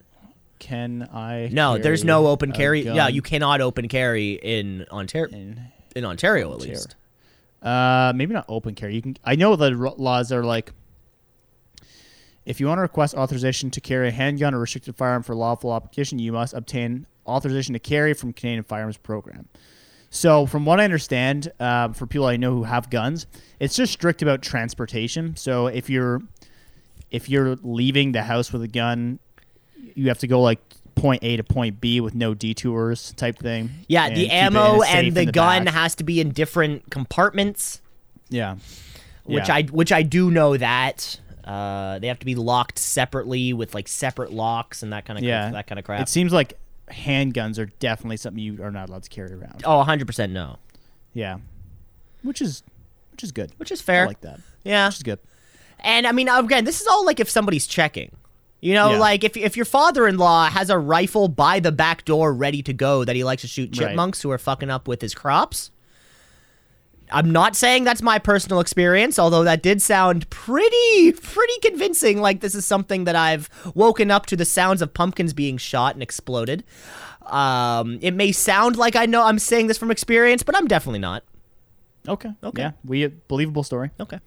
[0.61, 1.48] Can I?
[1.51, 2.82] No, there's no open carry.
[2.82, 5.34] Yeah, you cannot open carry in Ontario.
[5.34, 5.61] in-
[5.96, 6.94] In Ontario, at least.
[7.62, 8.94] Uh, maybe not open carry.
[8.94, 9.16] You can.
[9.24, 10.72] I know the r- laws are like.
[12.46, 15.74] If you want to request authorization to carry a handgun or restricted firearm for lawful
[15.74, 19.48] application, you must obtain authorization to carry from Canadian Firearms Program.
[20.12, 23.26] So, from what I understand, um, for people I know who have guns,
[23.61, 25.36] it's just strict about transportation.
[25.36, 26.20] So, if you're
[27.11, 29.20] if you're leaving the house with a gun,
[29.94, 30.61] you have to go like
[30.96, 33.70] point A to point B with no detours type thing.
[33.88, 35.74] Yeah, the keep it in a ammo and in the, gun back.
[35.74, 37.80] has to be in different compartments,
[38.28, 38.56] yeah,
[39.24, 39.54] which Yeah.
[39.54, 41.20] I which I do know that.
[41.42, 45.24] Uh, they have to be locked separately with like separate locks and that kind of
[45.24, 46.02] yeah that kind of crap.
[46.02, 46.58] It seems like
[46.91, 49.62] handguns are definitely something you are not allowed to carry around.
[49.64, 50.57] oh, 100% no.
[51.12, 51.38] Yeah,
[52.22, 52.62] which is
[53.12, 53.53] which is good.
[53.59, 54.07] Which is I fair.
[54.07, 54.41] like that.
[54.64, 54.86] yeah.
[54.88, 55.18] Which is good.
[55.80, 58.11] And I mean, again, this is all like if somebody's checking.
[58.61, 58.99] You know, Yeah.
[58.99, 63.05] like if if your father-in-law has a rifle by the back door ready to go
[63.05, 63.88] that he likes to shoot Right.
[63.88, 65.70] chipmunks who are fucking up with his crops.
[67.12, 72.40] I'm not saying that's my personal experience, although that did sound pretty pretty convincing like
[72.40, 76.02] this is something that I've woken up to the sounds of pumpkins being shot and
[76.02, 76.64] exploded.
[77.26, 80.98] Um, it may sound like I know I'm saying this from experience, but I'm definitely
[81.00, 81.24] not.
[82.08, 82.30] Okay.
[82.42, 82.62] Okay.
[82.62, 83.90] Yeah, we believable story.
[84.00, 84.18] Okay.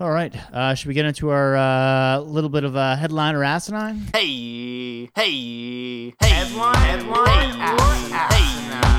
[0.00, 0.34] All right.
[0.52, 4.08] Uh, should we get into our uh, little bit of a headline or asinine?
[4.14, 8.30] Hey, hey, hey, headline, headline, asinine.
[8.30, 8.97] Hey,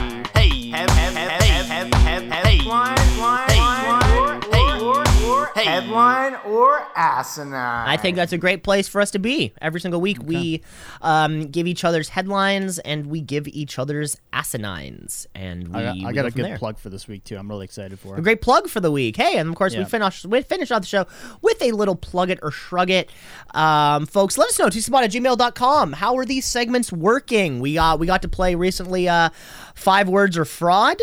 [5.64, 7.88] hey, headline or asinine.
[7.88, 9.54] I think that's a great place for us to be.
[9.62, 10.62] Every single week, we
[11.02, 15.96] um, give each other's headlines and we give each other's asinines, and we, I got,
[15.96, 16.58] we I go a good there.
[16.58, 17.38] plug for this week too.
[17.38, 19.18] I'm really excited for A great plug for the week.
[19.18, 21.06] Hey, and of course we finish we finish off the show
[21.42, 23.10] with a little plug it or shrug it.
[23.54, 25.94] Um, folks, let us know tspot at gmail.com.
[25.94, 27.60] How are these segments working?
[27.60, 29.30] We got we got to play recently uh,
[29.76, 31.00] five words or fraud.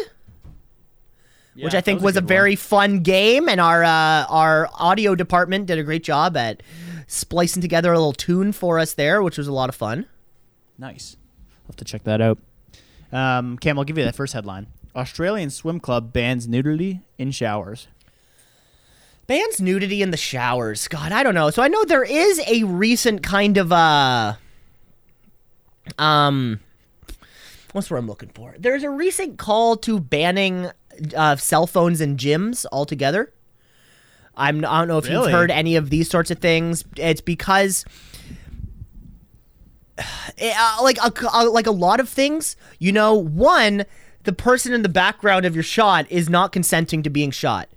[1.64, 2.28] Which I think was a was a, one.
[2.28, 6.62] very fun game, and our uh, our audio department did a great job at
[7.06, 10.06] splicing together a little tune for us there, which was a lot of fun.
[10.78, 11.16] Nice.
[11.64, 12.38] I'll have to check that out.
[13.12, 14.66] Um, Cam, I'll give you that first headline.
[14.94, 17.88] Australian swim club bans nudity in showers.
[19.26, 20.86] Bans nudity in the showers.
[20.88, 21.50] God, I don't know.
[21.50, 24.34] So I know there is a recent kind of uh
[25.98, 26.60] um
[27.72, 28.54] what's what I'm looking for?
[28.58, 30.70] There's a recent call to banning
[31.16, 33.32] uh, cell phones in gyms altogether.
[34.36, 35.24] I'm I don't know if Really?
[35.24, 36.84] you've heard any of these sorts of things.
[36.96, 37.84] It's because
[40.38, 43.84] eh, uh, like a, like a lot of things, you know, one
[44.24, 47.68] the person in the background of your shot is not consenting to being shot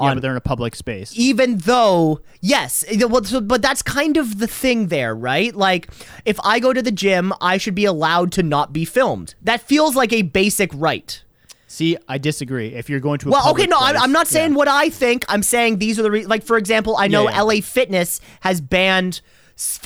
[0.00, 1.12] Yeah, but they're in a public space.
[1.16, 5.90] even though yes well, so- but that's kind of the thing there right like
[6.24, 9.60] if i go to the gym i should be allowed to not be filmed that
[9.62, 11.24] feels like a basic right
[11.72, 12.74] See, I disagree.
[12.74, 14.56] If you're going to a Well, okay, no, I'm, place- I'm not saying yeah.
[14.56, 15.24] what I think.
[15.28, 17.42] I'm saying these are the re- like, for example, I know Yeah, yeah.
[17.42, 19.20] LA Fitness has banned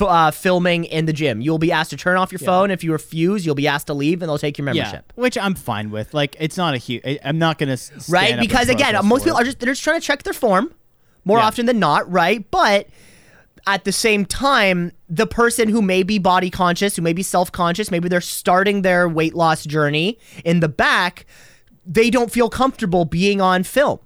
[0.01, 1.41] uh, filming in the gym.
[1.41, 2.71] You'll be asked to turn off your phone.
[2.71, 5.13] If you refuse, you'll be asked to leave, and they'll take your Yeah, membership.
[5.15, 6.11] which I'm fine with.
[6.15, 7.03] Like, it's not a huge.
[7.23, 8.39] I'm not gonna stand right?
[8.39, 9.41] Because again, most people it.
[9.41, 10.73] are just they're just trying to check their form
[11.23, 11.45] more Yeah.
[11.45, 12.49] often than not, right?
[12.49, 12.87] But
[13.67, 17.51] at the same time, the person who may be body conscious, who may be self
[17.51, 21.25] conscious, maybe they're starting their weight loss journey in the back,
[21.85, 23.99] they don't feel comfortable being on film,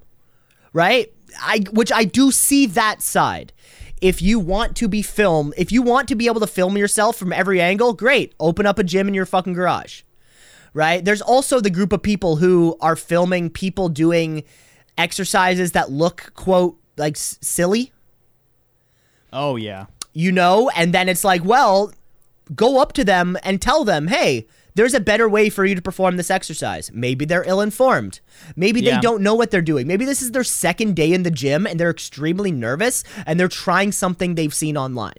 [0.74, 1.12] right?
[1.42, 3.54] I which I do see that side.
[4.02, 7.18] If you want to be film, if you want to be able to film yourself
[7.18, 8.34] from every angle, great.
[8.40, 10.02] Open up a gym in your fucking garage
[10.76, 11.04] right?
[11.04, 14.44] There's also the group of people who are filming people doing
[15.00, 17.92] exercises that look, quote, like s- silly,
[19.34, 19.88] Oh yeah.
[20.14, 20.70] you know?
[20.76, 21.92] And then it's like, well,
[22.56, 24.46] go up to them and tell them, hey,
[24.76, 26.92] there's a better way for you to perform this exercise.
[26.94, 28.20] Maybe they're ill informed.
[28.56, 29.02] Maybe they Yeah.
[29.02, 29.88] don't know what they're doing.
[29.88, 33.48] Maybe this is their second day in the gym and they're extremely nervous and they're
[33.48, 35.18] trying something they've seen online.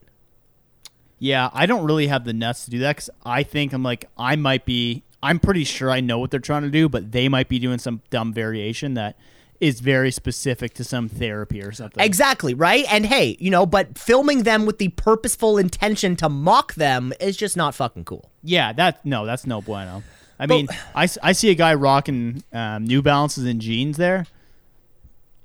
[1.19, 4.07] Yeah, I don't really have the nuts to do that because I think I'm like
[4.17, 5.03] I might be.
[5.23, 7.79] I'm pretty sure I know what they're trying to do, but they might be doing
[7.79, 9.17] some dumb variation that
[9.61, 12.03] is very specific to some therapy or something.
[12.03, 12.85] Exactly, right?
[12.91, 17.37] And hey, you know, but filming them with the purposeful intention to mock them is
[17.37, 18.31] just not fucking cool.
[18.43, 20.03] Yeah, that no, that's no bueno.
[20.39, 24.25] I mean, I, I see a guy rocking um, New Balances and jeans there.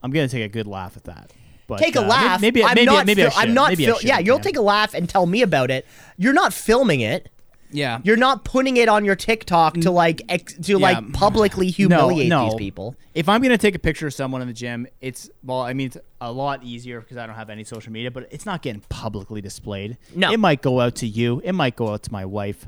[0.01, 1.31] I'm gonna take a good laugh at that.
[1.67, 2.41] But Take a uh, laugh.
[2.41, 4.39] Maybe I'm maybe not maybe I fil- I'm not maybe I fil- should, Yeah, you'll
[4.39, 5.85] take a laugh and tell me about it.
[6.15, 7.29] You're not filming it.
[7.75, 7.99] Yeah.
[8.03, 12.45] You're not putting it on your TikTok to like ex- to like publicly humiliate no,
[12.45, 12.95] these people.
[13.13, 15.87] If I'm gonna take a picture of someone in the gym, it's well, I mean,
[15.87, 18.81] it's a lot easier because I don't have any social media, but it's not getting
[18.89, 19.97] publicly displayed.
[20.15, 20.31] No.
[20.31, 21.41] it might go out to you.
[21.43, 22.65] It might go out to my wife.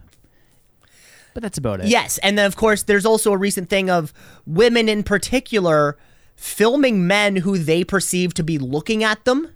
[1.33, 1.87] But that's about it.
[1.87, 4.13] Yes, and then of course there's also a recent thing of
[4.45, 5.97] women in particular
[6.35, 9.53] filming men who they perceive to be looking at them,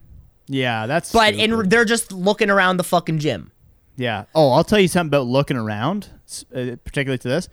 [0.51, 1.11] yeah, that's.
[1.11, 1.61] but stupid.
[1.61, 3.50] in they're just looking around the fucking gym.
[3.95, 4.25] Yeah.
[4.33, 6.09] Oh, I'll tell you something about looking around,
[6.55, 7.49] uh, particularly to this.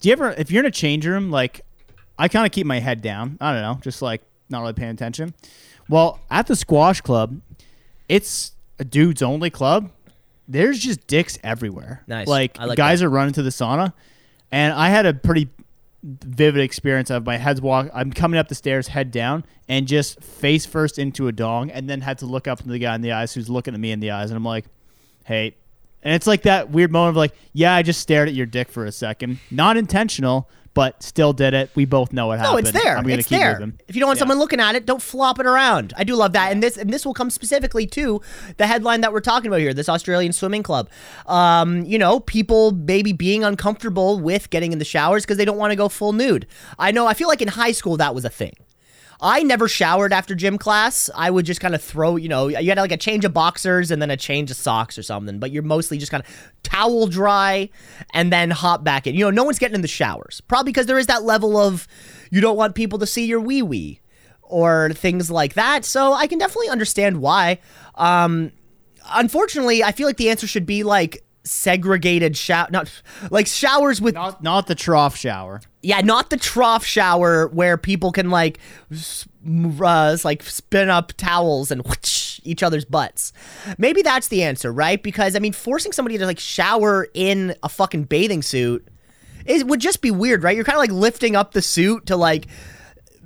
[0.00, 1.62] Do you ever, if you're in a change room, like,
[2.18, 3.38] I kind of keep my head down.
[3.40, 5.34] I don't know, just like not really paying attention.
[5.88, 7.40] Well, at the squash club,
[8.08, 9.90] it's a dudes only club.
[10.48, 12.04] There's just dicks everywhere.
[12.06, 12.26] Nice.
[12.26, 13.06] Like, like guys that.
[13.06, 13.92] are running to the sauna,
[14.52, 15.48] and I had a pretty
[16.02, 17.88] vivid experience of my head's walk.
[17.92, 21.90] I'm coming up the stairs, head down, and just face first into a dong, and
[21.90, 23.90] then had to look up into the guy in the eyes who's looking at me
[23.90, 24.66] in the eyes, and I'm like,
[25.24, 25.56] "Hey,"
[26.02, 28.70] and it's like that weird moment of like, "Yeah, I just stared at your dick
[28.70, 31.70] for a second, not intentional, but still did it.
[31.74, 32.52] We both know what happened.
[32.52, 32.98] No, it's there.
[32.98, 33.54] I'm gonna it's keep there.
[33.54, 33.80] moving.
[33.88, 34.20] If you don't want Yeah.
[34.20, 35.94] someone looking at it, don't flop it around.
[35.96, 38.20] I do love that, and this and this will come specifically to
[38.58, 39.72] the headline that we're talking about here.
[39.72, 40.90] This Australian swimming club.
[41.26, 45.56] Um, you know, people maybe being uncomfortable with getting in the showers because they don't
[45.56, 46.46] want to go full nude.
[46.78, 47.06] I know.
[47.06, 48.52] I feel like in high school that was a thing.
[49.20, 51.08] I never showered after gym class.
[51.14, 53.90] I would just kind of throw, you know, you had like a change of boxers
[53.90, 57.06] and then a change of socks or something, but you're mostly just kind of towel
[57.06, 57.70] dry
[58.12, 59.14] and then hop back in.
[59.14, 60.40] You know, no one's getting in the showers.
[60.42, 61.88] Probably because there is that level of
[62.30, 64.00] you don't want people to see your wee wee
[64.42, 65.84] or things like that.
[65.84, 67.58] So I can definitely understand why.
[67.94, 68.52] Um,
[69.12, 72.90] unfortunately, I feel like the answer should be like segregated shower, not
[73.30, 75.60] like showers with Not not the trough shower.
[75.86, 78.58] Yeah, not the trough shower where people can like,
[78.90, 83.32] uh, like spin up towels and whoosh each other's butts.
[83.78, 85.02] Maybe that's the answer, right?
[85.02, 88.86] Because I mean, forcing somebody to like shower in a fucking bathing suit
[89.46, 90.54] it would just be weird, right?
[90.56, 92.46] You're kind of like lifting up the suit to like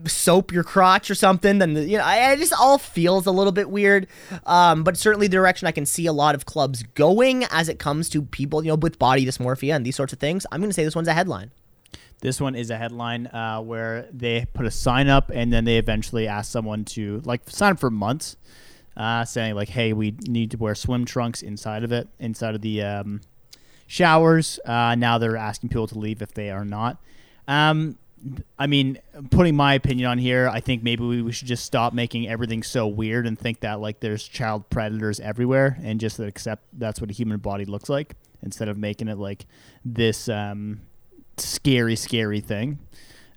[0.07, 1.59] soap your crotch or something.
[1.59, 4.07] Then you know, I, just all feels a little bit weird.
[4.45, 7.79] Um, but certainly the direction I can see a lot of clubs going as it
[7.79, 10.47] comes to people, you know, with body dysmorphia and these sorts of things.
[10.53, 11.51] I'm going to say this one's a headline.
[12.21, 15.79] This one is a headline uh, where they put a sign up and then they
[15.79, 18.37] eventually ask someone to like sign up for months,
[18.97, 22.61] uh, saying like, "Hey, we need to wear swim trunks inside of it, inside of
[22.61, 23.23] the um,
[23.87, 26.99] showers." Uh, now they're asking people to leave if they are not.
[27.49, 27.97] Um,
[28.59, 28.99] I mean,
[29.31, 32.63] putting my opinion on here, I think maybe we, we should just stop making everything
[32.63, 37.11] so weird and think that like there's child predators everywhere and just accept that's what
[37.11, 39.47] a human body looks like instead of making it like
[39.85, 40.83] this um,
[41.41, 42.79] scary, scary thing.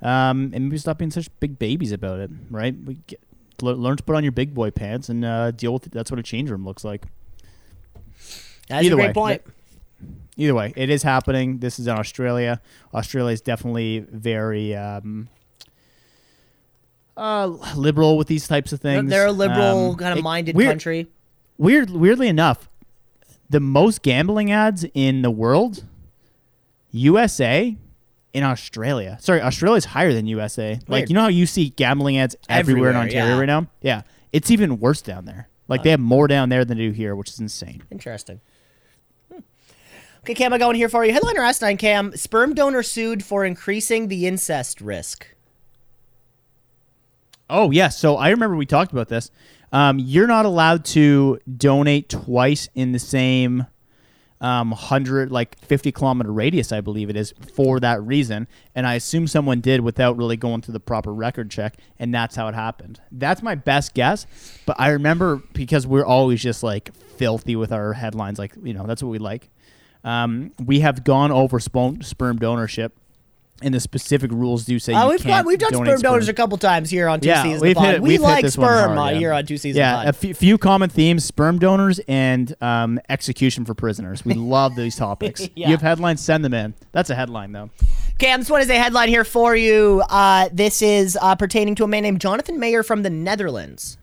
[0.01, 2.75] Um, and maybe stop being such big babies about it, right?
[2.85, 3.21] We get,
[3.61, 5.93] le- learn to put on your big boy pants and uh, deal with it.
[5.93, 7.05] That's what a change room looks like.
[8.67, 9.41] That's Either a great way, point.
[10.35, 11.59] Either way, it is happening.
[11.59, 12.59] This is in Australia.
[12.93, 15.29] Australia is definitely very um,
[17.15, 19.09] uh, liberal with these types of things.
[19.09, 21.07] They're a liberal, Um, kind of minded weird- country.
[21.57, 22.67] Weird, weirdly enough,
[23.49, 25.83] the most gambling ads in the world,
[26.91, 27.77] USA,
[28.33, 29.17] in Australia.
[29.21, 30.79] Sorry, Australia's higher than USA.
[30.87, 31.09] Like Weird.
[31.09, 33.39] you know how you see gambling ads everywhere, in Ontario yeah.
[33.39, 33.67] right now?
[33.81, 34.01] Yeah.
[34.31, 35.47] It's even worse down there.
[35.67, 37.83] Like they have more down there than they do here, which is insane.
[37.89, 38.41] Interesting.
[39.31, 39.39] Hmm.
[40.23, 41.13] Okay, Cam, I got one here for you.
[41.13, 45.27] Headliner S9 Cam: Sperm donor sued for increasing the incest risk.
[47.49, 49.31] Oh yeah, so I remember we talked about this.
[49.71, 53.65] Um, you're not allowed to donate twice in the same
[54.43, 58.47] um, hundred, like fifty kilometer radius, I believe it is, for that reason.
[58.75, 62.35] And I assume someone did without really going through the proper record check, and that's
[62.35, 62.99] how it happened.
[63.11, 64.27] That's my best guess.
[64.65, 68.85] But I remember because we're always just like filthy with our headlines, like you know
[68.85, 69.49] that's what we like.
[70.03, 72.91] Um, we have gone over sperm donorship,
[73.61, 76.33] and the specific rules do say Uh, you we've got, we've done sperm donors a
[76.33, 77.61] couple times here on two yeah, seasons.
[77.61, 79.19] we've hit, we we've hit like this one sperm hard, uh, yeah.
[79.19, 79.77] here on two seasons.
[79.77, 84.25] Yeah, a f- few common themes: sperm donors and um, execution for prisoners.
[84.25, 85.47] We love these topics.
[85.55, 85.67] Yeah.
[85.67, 86.73] You have headlines, send them in.
[86.93, 87.69] That's a headline, though.
[88.17, 90.01] Cam, this one is a headline here for you.
[90.09, 93.97] Uh, this is uh, pertaining to a man named Jonathan Meijer from the Netherlands,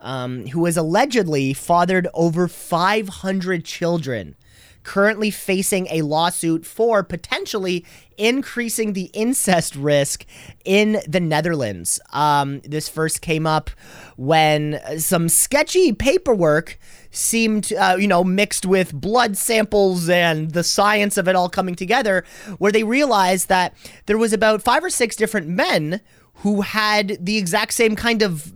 [0.00, 4.34] um, who has allegedly fathered over 500 children,
[4.82, 7.84] currently facing a lawsuit for potentially
[8.16, 10.24] increasing the incest risk
[10.64, 12.00] in the Netherlands.
[12.12, 13.70] Um, this first came up
[14.16, 16.78] when some sketchy paperwork
[17.10, 21.74] seemed, uh, you know, mixed with blood samples and the science of it all coming
[21.74, 22.24] together,
[22.58, 23.74] where they realized that
[24.06, 26.00] there was about five or six different men
[26.34, 28.52] who had the exact same kind of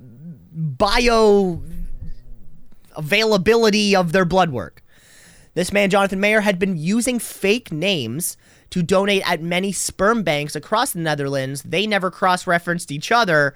[0.53, 1.63] bio
[2.97, 4.84] availability of their blood work.
[5.55, 8.37] This man, Jonathan Meijer, had been using fake names
[8.71, 11.63] to donate at many sperm banks across the Netherlands.
[11.63, 13.55] They never cross referenced each other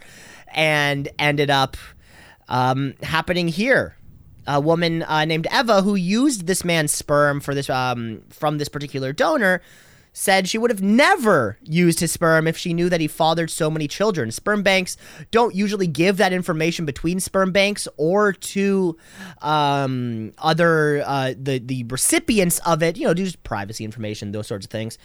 [0.54, 1.76] and ended up
[2.48, 3.96] um, happening here.
[4.46, 8.68] A woman uh, named Eva, who used this man's sperm for this um, from this
[8.68, 9.60] particular donor,
[10.18, 13.70] said she would have never used his sperm if she knew that he fathered so
[13.70, 14.32] many children.
[14.32, 14.96] Sperm banks
[15.30, 18.96] don't usually give that information between sperm banks or to
[19.42, 22.96] um, other uh, the the recipients of it.
[22.96, 24.98] You know, just privacy information, those sorts of things.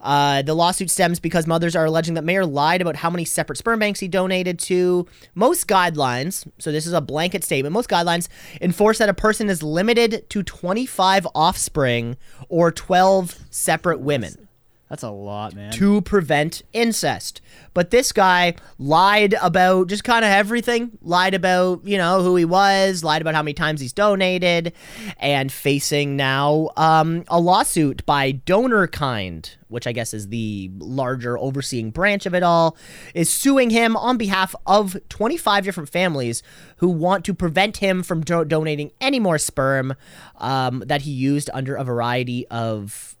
[0.00, 3.56] Uh, the lawsuit stems because mothers are alleging that Meijer lied about how many separate
[3.56, 5.04] sperm banks he donated to.
[5.34, 7.72] Most guidelines, so this is a blanket statement.
[7.72, 8.28] Most guidelines
[8.60, 12.16] enforce that a person is limited to 25 offspring
[12.48, 14.46] or 12 separate women
[14.90, 15.70] That's a lot, man.
[15.74, 17.40] to prevent incest.
[17.74, 20.98] But this guy lied about just kind of everything.
[21.00, 24.72] Lied about, you know, who he was, lied about how many times he's donated,
[25.18, 31.92] and facing now um, a lawsuit by Donorkind, which I guess is the larger overseeing
[31.92, 32.76] branch of it all,
[33.14, 36.42] is suing him on behalf of 25 different families
[36.78, 39.94] who want to prevent him from do- donating any more sperm
[40.38, 43.16] um, that he used under a variety of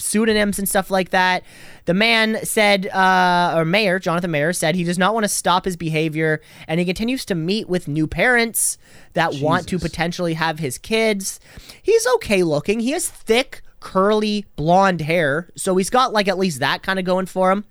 [0.00, 1.44] pseudonyms and stuff like that.
[1.84, 5.64] The man said, uh, or Meijer, Jonathan Meijer said he does not want to stop
[5.64, 8.78] his behavior and he continues to meet with new parents
[9.14, 11.40] that want to potentially have his kids.
[11.82, 12.80] He's okay looking.
[12.80, 15.50] He has thick, curly, blonde hair.
[15.56, 17.64] So he's got like at least that kind of going for him.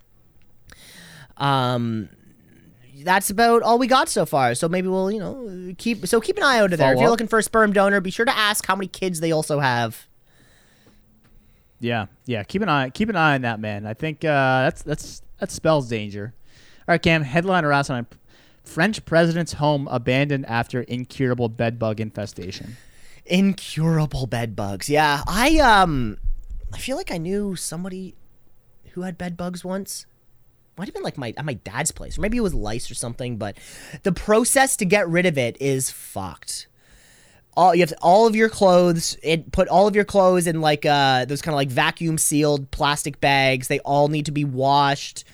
[1.38, 2.09] Um,
[3.03, 4.55] that's about all we got so far.
[4.55, 6.91] So maybe we'll, you know, keep so keep an eye out of there.
[6.93, 7.11] If you're up.
[7.11, 10.09] looking for a sperm donor, be sure to ask how many kids they also have.
[11.80, 12.43] Yeah, yeah.
[12.43, 13.86] Keep an eye, keep an eye on that man.
[13.86, 16.34] I think uh, that's that's that spells danger.
[16.80, 17.21] All right, Cam.
[17.23, 18.07] Headline aroused on
[18.63, 22.75] French president's home abandoned after incurable bed bug infestation.
[23.25, 24.89] incurable bed bugs.
[24.89, 26.17] Yeah, I um,
[26.73, 28.15] I feel like I knew somebody
[28.91, 30.05] who had bed bugs once.
[30.77, 32.95] Might have been like my at my dad's place, or maybe it was lice or
[32.95, 33.38] something.
[33.38, 33.57] But
[34.03, 36.67] the process to get rid of it is fucked.
[37.60, 39.18] All you have to, all of your clothes.
[39.51, 43.20] Put all of your clothes in like uh those kind of like vacuum sealed plastic
[43.20, 43.68] bags.
[43.68, 45.26] They all need to be washed.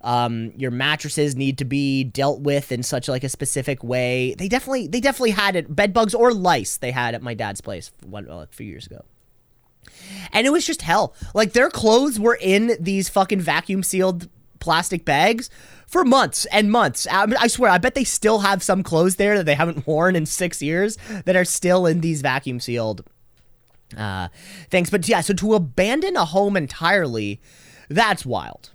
[0.00, 4.34] Um, your mattresses need to be dealt with in such like a specific way.
[4.38, 7.60] They definitely they definitely had it bed bugs or lice they had at my dad's
[7.60, 9.04] place one uh, a few years ago.
[10.32, 11.12] And it was just hell.
[11.34, 14.28] Like their clothes were in these fucking vacuum sealed
[14.60, 15.50] plastic bags
[15.94, 17.06] for months and months.
[17.08, 19.86] I, mean, I swear, I bet they still have some clothes there that they haven't
[19.86, 23.04] worn in six years that are still in these vacuum sealed
[23.96, 24.26] uh,
[24.70, 24.90] things.
[24.90, 27.40] But yeah, so to abandon a home entirely,
[27.88, 28.72] that's wild.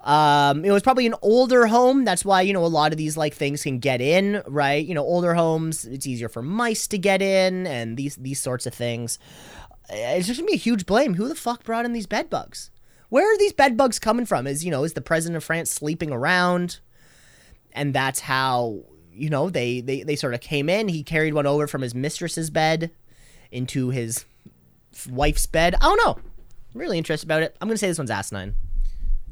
[0.00, 2.04] Um, it was probably an older home.
[2.04, 4.84] That's why, you know, a lot of these like things can get in, right?
[4.84, 8.66] You know, older homes, it's easier for mice to get in and these these sorts
[8.66, 9.18] of things.
[9.88, 11.14] It's just gonna be a huge blame.
[11.14, 12.70] Who the fuck brought in these bed bugs?
[13.10, 14.46] Where are these bed bugs coming from?
[14.46, 16.80] Is you know, is the president of France sleeping around?
[17.72, 20.88] And that's how, you know, they they, they sort of came in.
[20.88, 22.90] He carried one over from his mistress's bed
[23.50, 24.24] into his
[25.08, 25.74] wife's bed.
[25.74, 26.18] I don't know.
[26.74, 27.56] I'm really interested about it.
[27.60, 28.54] I'm gonna say this one's asinine.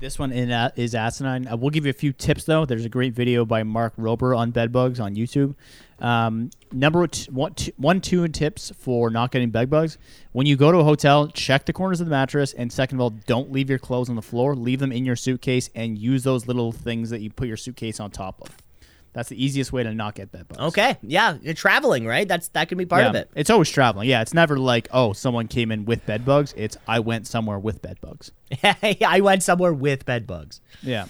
[0.01, 1.49] This one in, uh, is asinine.
[1.49, 2.65] I will give you a few tips though.
[2.65, 5.57] There's a great video by Mark Rober on bed bugs on YouTube.
[5.99, 9.99] Um, number t- one, two, one, two, and tips for not getting bed bugs.
[10.31, 13.01] When you go to a hotel, check the corners of the mattress, and second of
[13.01, 14.55] all, don't leave your clothes on the floor.
[14.55, 17.99] Leave them in your suitcase, and use those little things that you put your suitcase
[17.99, 18.68] on top of.
[19.13, 20.61] That's the easiest way to not get bed bugs.
[20.61, 22.29] Okay, yeah, you're traveling, right?
[22.29, 23.09] That's that can be part yeah.
[23.09, 23.31] of it.
[23.35, 24.09] It's always traveling.
[24.09, 26.55] Yeah, it's never like, oh, someone came in with bed bugs.
[26.57, 28.31] It's I went somewhere with bed bugs.
[28.63, 30.61] I went somewhere with bed bugs.
[30.83, 31.07] Yeah.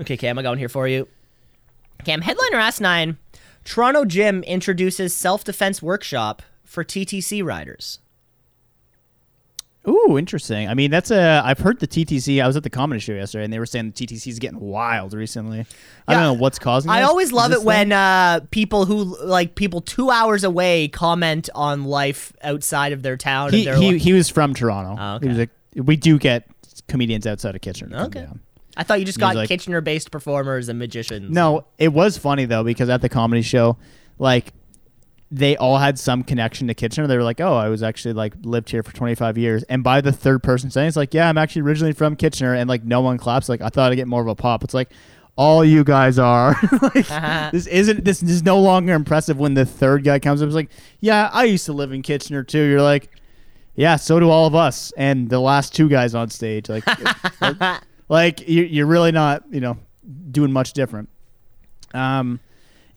[0.00, 1.08] Okay, Cam, I got one here for you.
[2.04, 3.16] Cam, headliner S9.
[3.64, 8.00] Toronto Gym introduces self-defense workshop for TTC riders.
[9.88, 10.68] Ooh, interesting.
[10.68, 11.42] I mean, that's a.
[11.44, 12.42] I've heard the TTC.
[12.42, 14.60] I was at the comedy show yesterday, and they were saying the TTC is getting
[14.60, 15.66] wild recently.
[16.06, 16.88] I don't know what's causing.
[16.88, 16.94] It.
[16.94, 17.08] I this.
[17.08, 22.32] always love it when uh, people who like people two hours away comment on life
[22.42, 23.50] outside of their town.
[23.50, 24.96] he he, like, he was from Toronto.
[25.00, 26.48] Oh, He was like, we do get
[26.86, 28.02] comedians outside of Kitchener.
[28.04, 28.20] Okay.
[28.20, 28.40] down.
[28.76, 31.30] I thought you just got like- Kitchener-based performers and magicians.
[31.30, 33.76] No, it was funny though because at the comedy show,
[34.18, 34.52] like
[35.32, 37.06] they all had some connection to Kitchener.
[37.06, 40.02] They were like, "Oh, I was actually like lived here for 25 years." And by
[40.02, 43.00] the third person saying, it's like, "Yeah, I'm actually originally from Kitchener," and like no
[43.00, 43.48] one claps.
[43.48, 44.62] Like I thought I'd get more of a pop.
[44.62, 44.90] It's like
[45.34, 46.54] all you guys are.
[46.82, 47.06] like,
[47.52, 48.04] this isn't.
[48.04, 50.46] This is no longer impressive when the third guy comes up.
[50.46, 50.70] It's like,
[51.00, 53.10] "Yeah, I used to live in Kitchener too." You're like.
[53.74, 56.68] Yeah, so do all of us, and the last two guys on stage.
[56.68, 56.84] Like,
[57.40, 59.78] like, like you, you're really not, you know,
[60.30, 61.08] doing much different.
[61.94, 62.38] Um,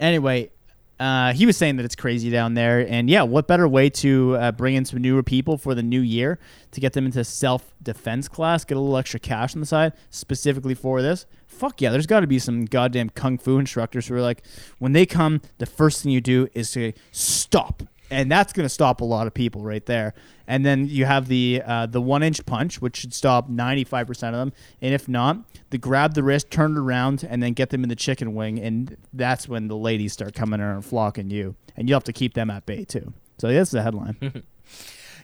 [0.02, 0.52] anyway,
[1.00, 4.38] uh, he was saying that it's crazy down there, and yeah, what better way to
[4.38, 6.40] uh, bring in some newer people for the new year
[6.72, 9.94] to get them into self defense class, get a little extra cash on the side
[10.10, 11.26] specifically for this?
[11.48, 14.42] Fuck yeah, there's got to be some goddamn kung fu instructors who are like,
[14.80, 19.02] when they come, the first thing you do is say stop, and that's gonna stop
[19.02, 20.14] a lot of people right there.
[20.48, 24.34] And then you have the uh, the one inch punch, which should stop 95% of
[24.34, 24.54] them.
[24.82, 25.40] And if not,
[25.72, 28.60] the grab the wrist, turn it around, and then get them in the chicken wing.
[28.60, 31.56] And that's when the ladies start coming in and flocking you.
[31.76, 33.14] And you have to keep them at bay too.
[33.40, 34.44] So that's the headline.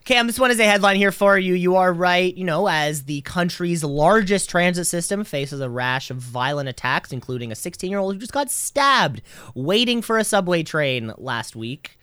[0.03, 1.53] Cam, this one is a headline here for you.
[1.53, 2.35] You are right.
[2.35, 7.51] You know, as the country's largest transit system faces a rash of violent attacks, including
[7.51, 9.21] a 16 year old who just got stabbed
[9.53, 11.99] waiting for a subway train last week.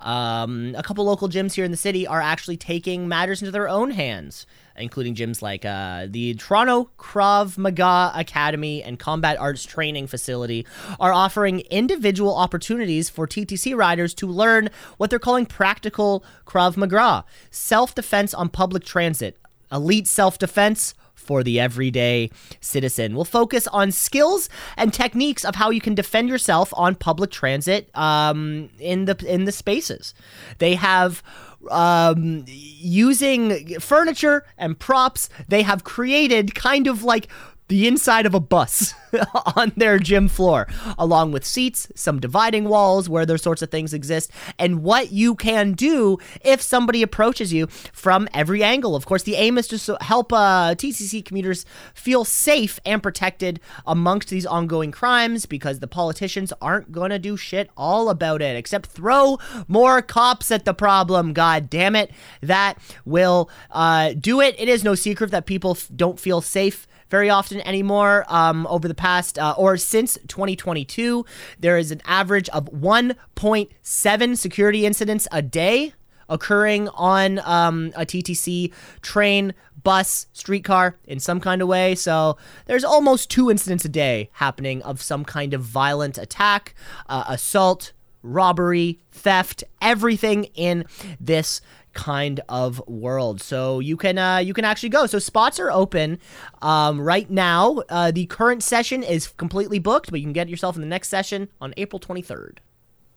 [0.00, 3.68] Um, a couple local gyms here in the city are actually taking matters into their
[3.68, 4.46] own hands,
[4.76, 10.66] including gyms like uh, the Toronto Krav Maga Academy and Combat Arts Training Facility
[11.00, 17.24] are offering individual opportunities for TTC riders to learn what they're calling practical Krav Maga,
[17.50, 19.36] self defense on public transit,
[19.72, 20.94] elite self defense
[21.28, 23.14] for the everyday citizen.
[23.14, 24.48] We'll focus on skills
[24.78, 29.44] and techniques of how you can defend yourself on public transit um, in the in
[29.44, 30.14] the spaces.
[30.56, 31.22] They have
[31.70, 35.28] um, using furniture and props.
[35.48, 37.28] They have created kind of like
[37.68, 38.94] the inside of a bus
[39.56, 40.66] on their gym floor,
[40.98, 45.34] along with seats, some dividing walls where those sorts of things exist, and what you
[45.34, 48.96] can do if somebody approaches you from every angle.
[48.96, 51.64] Of course, the aim is to help uh, TCC commuters
[51.94, 57.36] feel safe and protected amongst these ongoing crimes because the politicians aren't going to do
[57.36, 61.32] shit all about it except throw more cops at the problem.
[61.32, 62.10] God damn it.
[62.40, 64.54] That will uh, do it.
[64.58, 68.24] It is no secret that people f- don't feel safe very often anymore.
[68.28, 71.24] Um, over the past uh, or since 2022,
[71.58, 75.94] there is an average of 1.7 security incidents a day
[76.28, 81.94] occurring on um, a TTC train, bus, streetcar in some kind of way.
[81.94, 82.36] So
[82.66, 86.74] there's almost two incidents a day happening of some kind of violent attack,
[87.08, 87.92] uh, assault,
[88.22, 90.84] robbery, theft, everything in
[91.18, 91.60] this
[91.98, 93.40] kind of world.
[93.40, 95.06] So you can uh, you can actually go.
[95.06, 96.20] So spots are open
[96.62, 97.82] um, right now.
[97.88, 101.08] Uh, the current session is completely booked, but you can get yourself in the next
[101.08, 102.58] session on April 23rd.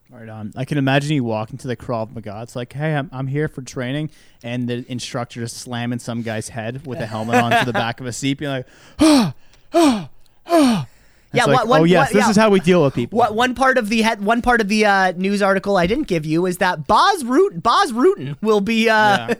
[0.10, 0.52] Right on.
[0.58, 2.42] I can imagine you walking to the Krav Maga.
[2.42, 4.10] It's like, hey, I'm, I'm here for training,
[4.44, 8.08] and the instructor just slamming some guy's head with a helmet onto the back of
[8.08, 8.68] a seat, being like,
[9.00, 9.34] ah,
[9.74, 10.10] ah,
[10.48, 10.88] ah.
[11.34, 12.30] Yeah, like, one- oh yes, what- this yeah.
[12.32, 13.18] is how we deal with people.
[13.18, 16.08] What one part of the head, one part of the uh, news article I didn't
[16.08, 19.34] give you is that Boz Root Bas Rutten will be uh,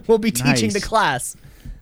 [0.08, 1.36] will be teaching the class.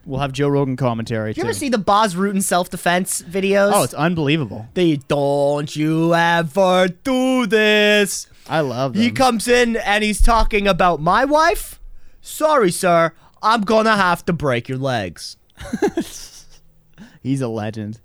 [0.06, 1.48] We'll have Joe Rogan commentary Did you too.
[1.48, 3.72] ever see the Bas Rutten self defense videos?
[3.74, 4.68] oh, it's unbelievable.
[4.74, 8.26] they don't you ever do this.
[8.46, 9.02] I love them.
[9.02, 11.80] He comes in and he's talking about my wife.
[12.20, 13.12] Sorry, sir.
[13.42, 15.36] I'm gonna have to break your legs.
[17.22, 18.00] He's a legend.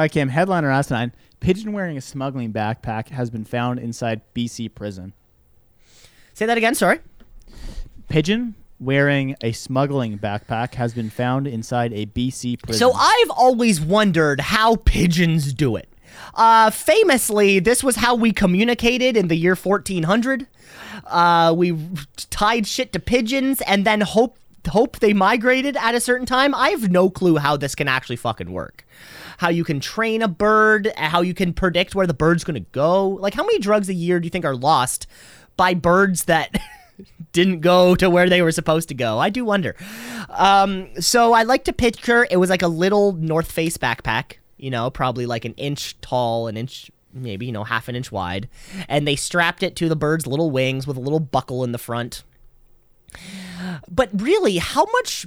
[0.00, 0.30] All right, Cam.
[0.30, 5.12] Headliner asinine: Pigeon wearing a smuggling backpack has been found inside BC prison.
[6.32, 6.74] Say that again.
[6.74, 7.00] Sorry.
[8.08, 12.78] Pigeon wearing a smuggling backpack has been found inside a BC prison.
[12.78, 15.90] So I've always wondered how pigeons do it.
[16.34, 20.46] Uh, famously, this was how we communicated in the year 1400.
[21.04, 21.76] Uh, we
[22.30, 24.38] tied shit to pigeons and then hope
[24.68, 26.54] hope they migrated at a certain time.
[26.54, 28.84] I have no clue how this can actually fucking work.
[29.40, 32.70] How you can train a bird, how you can predict where the bird's going to
[32.72, 33.08] go.
[33.08, 35.06] Like how many drugs a year do you think are lost
[35.56, 36.60] by birds that
[37.32, 39.18] didn't go to where they were supposed to go.
[39.18, 39.74] I do wonder.
[40.28, 44.70] Um, so I like to picture it was like a little North Face backpack, you
[44.70, 48.46] know, probably like an inch tall, an inch, maybe, you know, half an inch wide.
[48.90, 51.78] And they strapped it to the bird's little wings with a little buckle in the
[51.78, 52.24] front.
[53.90, 55.26] But really, how much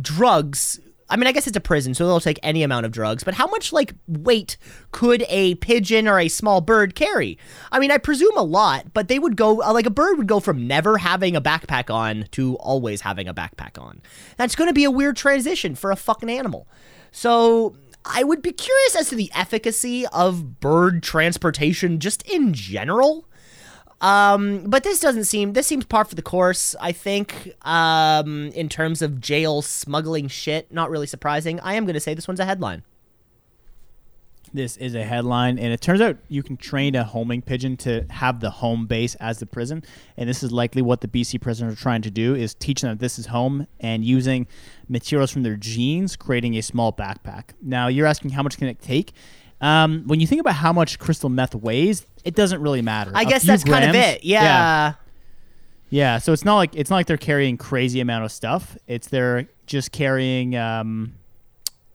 [0.00, 0.80] drugs
[1.10, 3.34] I mean, I guess it's a prison, so they'll take any amount of drugs, but
[3.34, 4.56] how much, like, weight
[4.92, 7.36] could a pigeon or a small bird carry?
[7.72, 10.28] I mean, I presume a lot, but they would go, uh, like, a bird would
[10.28, 14.00] go from never having a backpack on to always having a backpack on.
[14.36, 16.68] That's going to be a weird transition for a fucking animal.
[17.10, 23.26] So, I would be curious as to the efficacy of bird transportation just in general.
[24.00, 26.74] Um, but this doesn't seem this seems par for the course.
[26.80, 31.60] I think um, in terms of jail smuggling shit, not really surprising.
[31.60, 32.82] I am going to say this one's a headline.
[34.52, 38.04] This is a headline, and it turns out you can train a homing pigeon to
[38.10, 39.84] have the home base as the prison,
[40.16, 42.90] and this is likely what the BC prisoners are trying to do: is teach them
[42.90, 44.48] that this is home and using
[44.88, 47.50] materials from their genes, creating a small backpack.
[47.62, 49.12] Now, you're asking how much can it take?
[49.60, 53.12] Um, when you think about how much crystal meth weighs, it doesn't really matter.
[53.14, 54.24] I A guess few that's kind of grams- it.
[54.24, 54.94] Yeah.
[55.90, 58.78] Yeah, so it's not like it's not like they're carrying crazy amount of stuff.
[58.86, 61.14] It's they're just carrying um,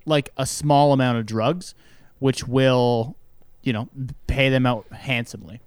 [0.05, 1.75] like a small amount of drugs,
[2.19, 3.15] which will,
[3.63, 3.87] you know,
[4.27, 5.61] pay them out handsomely.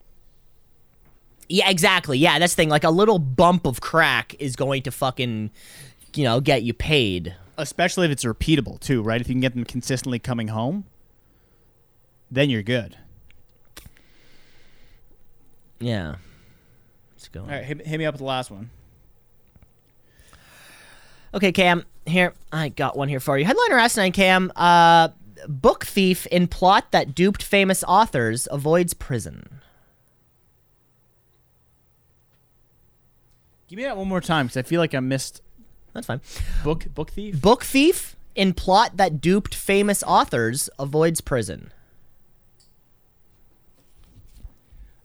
[1.49, 2.19] Yeah, exactly.
[2.19, 2.69] Yeah, that's the thing.
[2.69, 5.51] Like a little bump of crack is going to fucking,
[6.15, 7.35] you know, get you paid.
[7.57, 9.23] Especially if it's repeatable too, right?
[9.23, 10.85] If you can get them consistently coming home,
[12.31, 12.97] then you're good.
[15.81, 16.17] Yeah.
[17.13, 17.43] Let's go.
[17.43, 18.71] All right, hit, hit me up with the last one.
[21.35, 21.85] Okay, Cam.
[22.07, 23.45] Here, I got one here for you.
[23.45, 24.51] Headliner S9 Cam.
[24.57, 25.09] Uh,
[25.47, 29.61] book thief in plot that duped famous authors avoids prison.
[33.69, 35.43] Give me that one more time because I feel like I missed
[35.93, 36.23] That's fine.
[36.65, 37.41] book book thief.
[37.41, 41.71] Book thief in plot that duped famous authors avoids prison.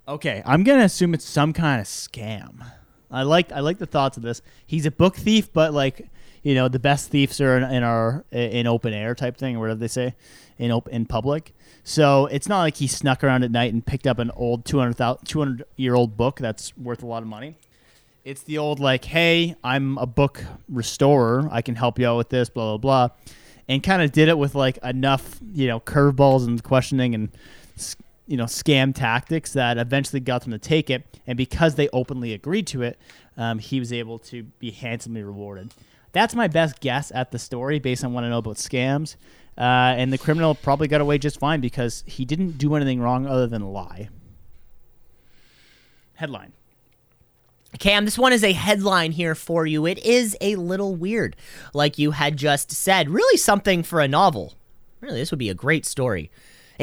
[0.07, 2.65] Okay, I'm gonna assume it's some kind of scam.
[3.09, 4.41] I like I like the thoughts of this.
[4.65, 6.09] He's a book thief, but like
[6.41, 9.59] you know, the best thieves are in, in our in open air type thing, or
[9.59, 10.13] whatever they say,
[10.57, 11.53] in op- in public.
[11.85, 15.17] So it's not like he snuck around at night and picked up an old 200,
[15.23, 17.55] 200 year old book that's worth a lot of money.
[18.25, 21.47] It's the old like, hey, I'm a book restorer.
[21.49, 23.15] I can help you out with this, blah blah blah,
[23.69, 27.29] and kind of did it with like enough you know curveballs and questioning and
[28.27, 31.19] you know scam tactics that eventually got them to take it.
[31.27, 32.99] And because they openly agreed to it,
[33.37, 35.73] um, he was able to be handsomely rewarded.
[36.11, 39.15] That's my best guess at the story based on what I know about scams.
[39.57, 43.27] Uh, and the criminal probably got away just fine because he didn't do anything wrong
[43.27, 44.09] other than lie.
[46.15, 46.53] Headline.
[47.79, 49.85] Cam, this one is a headline here for you.
[49.87, 51.35] It is a little weird,
[51.73, 53.09] like you had just said.
[53.09, 54.53] Really something for a novel.
[55.01, 56.29] Really, this would be a great story.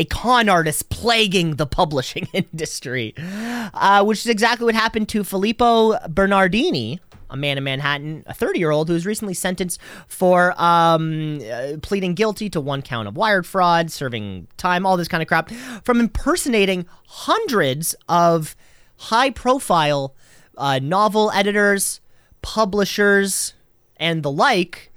[0.01, 5.99] A con artist plaguing the publishing industry, uh, which is exactly what happened to Filippo
[6.09, 9.79] Bernardini, a man in Manhattan, a 30 year old who was recently sentenced
[10.09, 15.07] for um, uh, pleading guilty to one count of wired fraud, serving time, all this
[15.07, 15.51] kind of crap,
[15.85, 18.57] from impersonating hundreds of
[18.97, 20.15] high profile
[20.57, 22.01] uh, novel editors,
[22.41, 23.53] publishers,
[23.99, 24.91] and the like,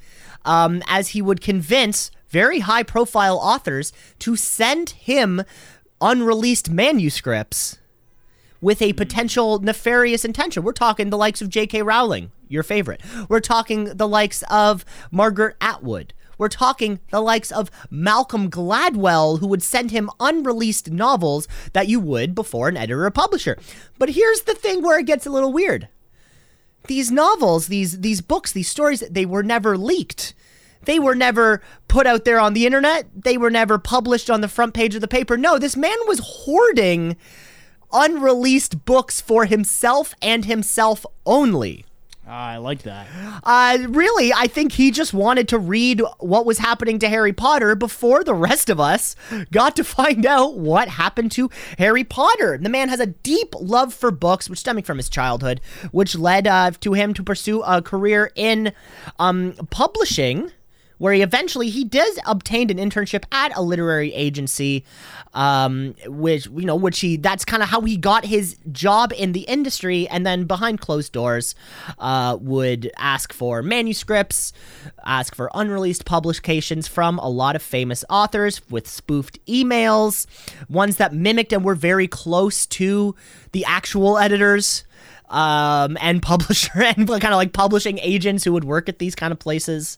[0.46, 5.44] um, as he would convince very high profile authors to send him
[6.02, 7.78] unreleased manuscripts
[8.60, 10.64] with a potential nefarious intention.
[10.64, 11.84] We're talking the likes of J.K.
[11.84, 13.02] Rowling, your favorite.
[13.30, 16.14] We're talking the likes of Margaret Atwood.
[16.40, 22.00] We're talking the likes of Malcolm Gladwell, who would send him unreleased novels that you
[22.00, 23.60] would before an editor or publisher.
[24.00, 25.88] But here's the thing where it gets a little weird.
[26.88, 30.34] These novels, these these books, these stories, they were never leaked.
[30.86, 33.08] They were never put out there on the internet.
[33.16, 35.38] They were never published on the front page of the paper.
[35.38, 37.18] No, this man was hoarding
[37.92, 41.86] unreleased books for himself and himself only.
[42.26, 43.08] Ah, I like that.
[43.44, 47.76] Uh, really, I think he just wanted to read what was happening to Harry Potter
[47.76, 49.18] before the rest of us
[49.52, 52.58] got to find out what happened to Harry Potter.
[52.58, 55.60] The man has a deep love for books, which stemming from his childhood,
[55.92, 58.72] which led uh, to him to pursue a career in
[59.20, 60.50] um, publishing
[61.04, 64.86] where he eventually he does obtained an internship at a literary agency
[65.34, 69.34] um which you know which he that's kind of how he got his job in
[69.34, 71.56] the industry and then behind closed doors
[72.00, 74.54] uh would ask for manuscripts
[75.04, 80.26] ask for unreleased publications from a lot of famous authors with spoofed emails
[80.70, 83.14] ones that mimicked and were very close to
[83.52, 84.86] the actual editors
[85.34, 89.34] um, and publisher and kind of like publishing agents who would work at these kind
[89.34, 89.98] of places.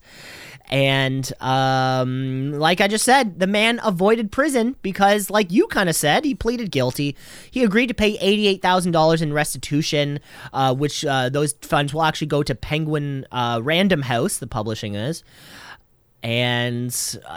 [0.70, 5.96] And um, like I just said, the man avoided prison because, like you kind of
[5.96, 7.16] said, he pleaded guilty.
[7.52, 10.20] He agreed to pay eighty-eight thousand dollars in restitution,
[10.54, 14.96] uh, which uh, those funds will actually go to Penguin uh, Random House, the publishing
[14.96, 15.24] is.
[16.24, 16.88] And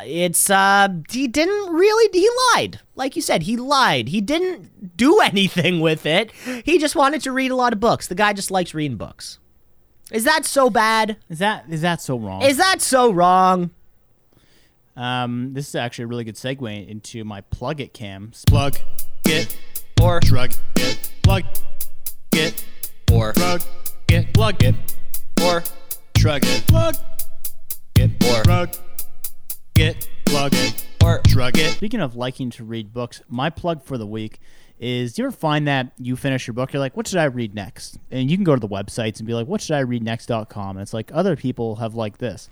[0.05, 4.09] it's uh, he didn't really he lied, like you said, he lied.
[4.09, 6.33] He didn't do anything with it.
[6.65, 8.07] He just wanted to read a lot of books.
[8.07, 9.39] The guy just likes reading books.
[10.11, 11.17] Is that so bad?
[11.29, 12.43] Is that is that so wrong?
[12.43, 13.71] Is that so wrong?
[14.97, 18.33] um, this is actually a really good segue into my plug it cam.
[18.49, 18.77] Plug
[19.27, 19.57] it
[20.03, 21.45] Or shrug it plug
[22.33, 22.65] it
[23.13, 23.63] or shrug
[24.09, 24.75] it plug it
[25.43, 25.63] or
[26.17, 26.97] shrug it plug
[27.97, 28.75] it Or- shrug
[29.77, 31.73] it plug it or shrug it.
[31.73, 34.41] Speaking of liking to read books, my plug for the week
[34.81, 37.25] is do you ever find that you finish your book, you're like, what should I
[37.25, 37.99] read next?
[38.11, 40.77] And you can go to the websites and be like, what should I read next.com?
[40.77, 42.49] And it's like, other people have like this.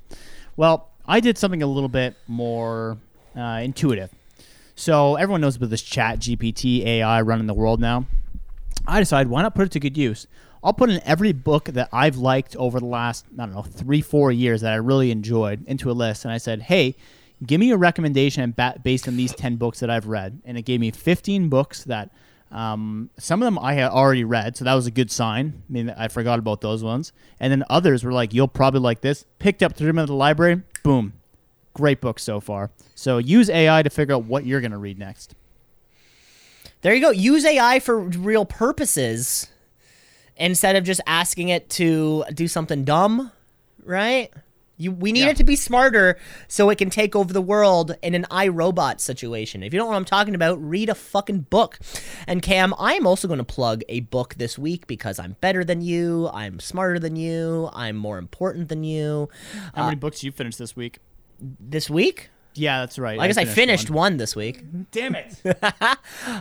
[0.57, 2.99] Well, I did something a little bit more
[3.37, 4.11] uh, intuitive.
[4.75, 8.07] So everyone knows about this chat GPT AI running the world now.
[8.87, 10.27] I decided why not put it to good use?
[10.63, 14.01] I'll put in every book that I've liked over the last, I don't know, three,
[14.01, 16.25] four years that I really enjoyed into a list.
[16.25, 16.97] And I said, hey,
[17.45, 20.41] give me a recommendation based on these 10 books that I've read.
[20.45, 22.11] And it gave me 15 books that
[22.51, 24.57] um, some of them I had already read.
[24.57, 25.63] So that was a good sign.
[25.69, 27.13] I mean, I forgot about those ones.
[27.41, 29.27] And then others were like, you'll probably like this.
[29.39, 30.63] Picked up through them at the library.
[30.83, 31.15] Boom.
[31.75, 32.71] Great book so far.
[32.95, 35.35] So use AI to figure out what you're going to read next.
[36.81, 37.11] There you go.
[37.11, 39.49] Use AI for real purposes
[40.37, 43.33] instead of just asking it to do something dumb,
[43.85, 44.33] right?
[44.79, 45.31] You, we need Yeah.
[45.31, 49.01] it to be smarter so it can take over the world in an I Robot
[49.01, 49.63] situation.
[49.63, 51.79] If you don't know what I'm talking about, read a fucking book.
[52.27, 55.81] And Cam, I'm also going to plug a book this week because I'm better than
[55.81, 59.29] you, I'm smarter than you, I'm more important than you.
[59.75, 60.99] How many uh, books you finished this week?
[61.41, 62.31] This week?
[62.57, 63.19] Yeah, that's right.
[63.19, 64.65] I guess I finished one this week.
[64.91, 65.41] Damn it.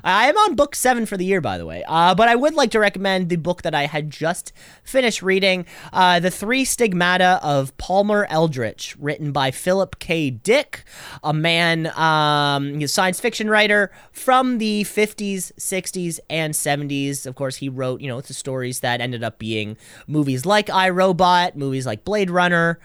[0.04, 1.84] I am on book seven for the year, by the way.
[1.88, 5.66] Uh, but I would like to recommend the book that I had just finished reading,
[5.94, 10.30] uh, "The Three Stigmata of Palmer Eldritch," written by Philip K.
[10.30, 10.84] Dick,
[11.24, 17.26] a man, um, he's a science fiction writer from the 50s, 60s, and 70s.
[17.26, 19.78] Of course, he wrote, you know, the stories that ended up being
[20.08, 22.80] movies like I Robot, movies like Blade Runner.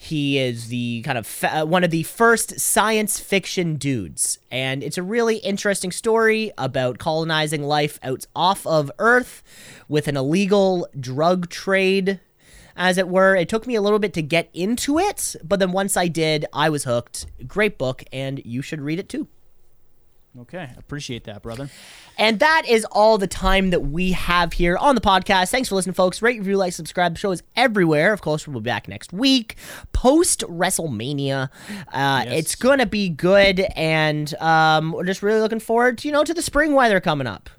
[0.00, 4.84] He is the kind of fa- uh, one of the first science fiction dudes, and
[4.84, 9.42] it's a really interesting story about colonizing life out off of Earth
[9.88, 12.20] with an illegal drug trade,
[12.76, 13.34] as it were.
[13.34, 16.46] It took me a little bit to get into it, but then once I did,
[16.52, 17.26] I was hooked.
[17.48, 19.26] Great book, and you should read it too.
[20.40, 21.68] Okay, appreciate that, brother.
[22.16, 25.50] And that is all the time that we have here on the podcast.
[25.50, 26.22] Thanks for listening, folks.
[26.22, 27.14] Rate, review, like, subscribe.
[27.14, 28.12] The show is everywhere.
[28.12, 29.56] Of course, we'll be back next week,
[29.92, 31.48] post WrestleMania.
[31.92, 36.22] Uh, It's gonna be good, and um, we're just really looking forward, to, you know,
[36.24, 37.50] to the spring weather coming up.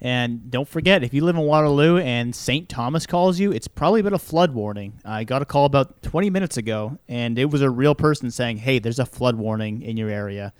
[0.00, 2.66] And don't forget, if you live in Waterloo and St.
[2.70, 4.94] Thomas calls you, it's probably been a flood warning.
[5.04, 8.58] I got a call about 20 minutes ago, and it was a real person saying,
[8.58, 10.54] hey, there's a flood warning in your area.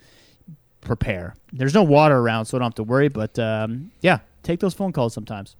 [0.81, 1.35] Prepare.
[1.53, 4.73] There's no water around, so I don't have to worry, but um, yeah, take those
[4.73, 5.55] phone calls sometimes.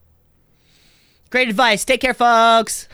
[1.30, 1.85] Great advice.
[1.85, 2.89] Take care, folks.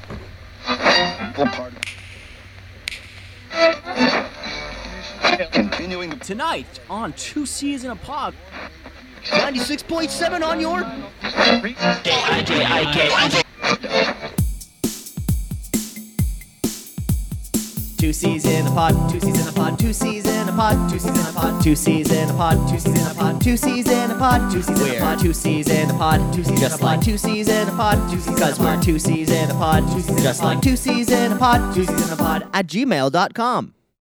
[5.52, 8.36] Continuing Tonight on Two C's in a Pod.
[9.24, 10.84] 96.7 on your.
[17.98, 20.88] Two C's in a pod, two C's in a pod, two C's in a pod,
[20.88, 23.42] two C's in a pod, two C's in a pod, two C's in a pod,
[23.42, 26.34] two C's in a pod, two C's in a pod, two C's in a pod,
[26.34, 29.32] two C's just like two C's in a pod, two C's because we're two C's
[29.32, 32.14] in a pod, two C's just like two C's in a pod, two C's in
[32.14, 33.74] a pod at gmail.com.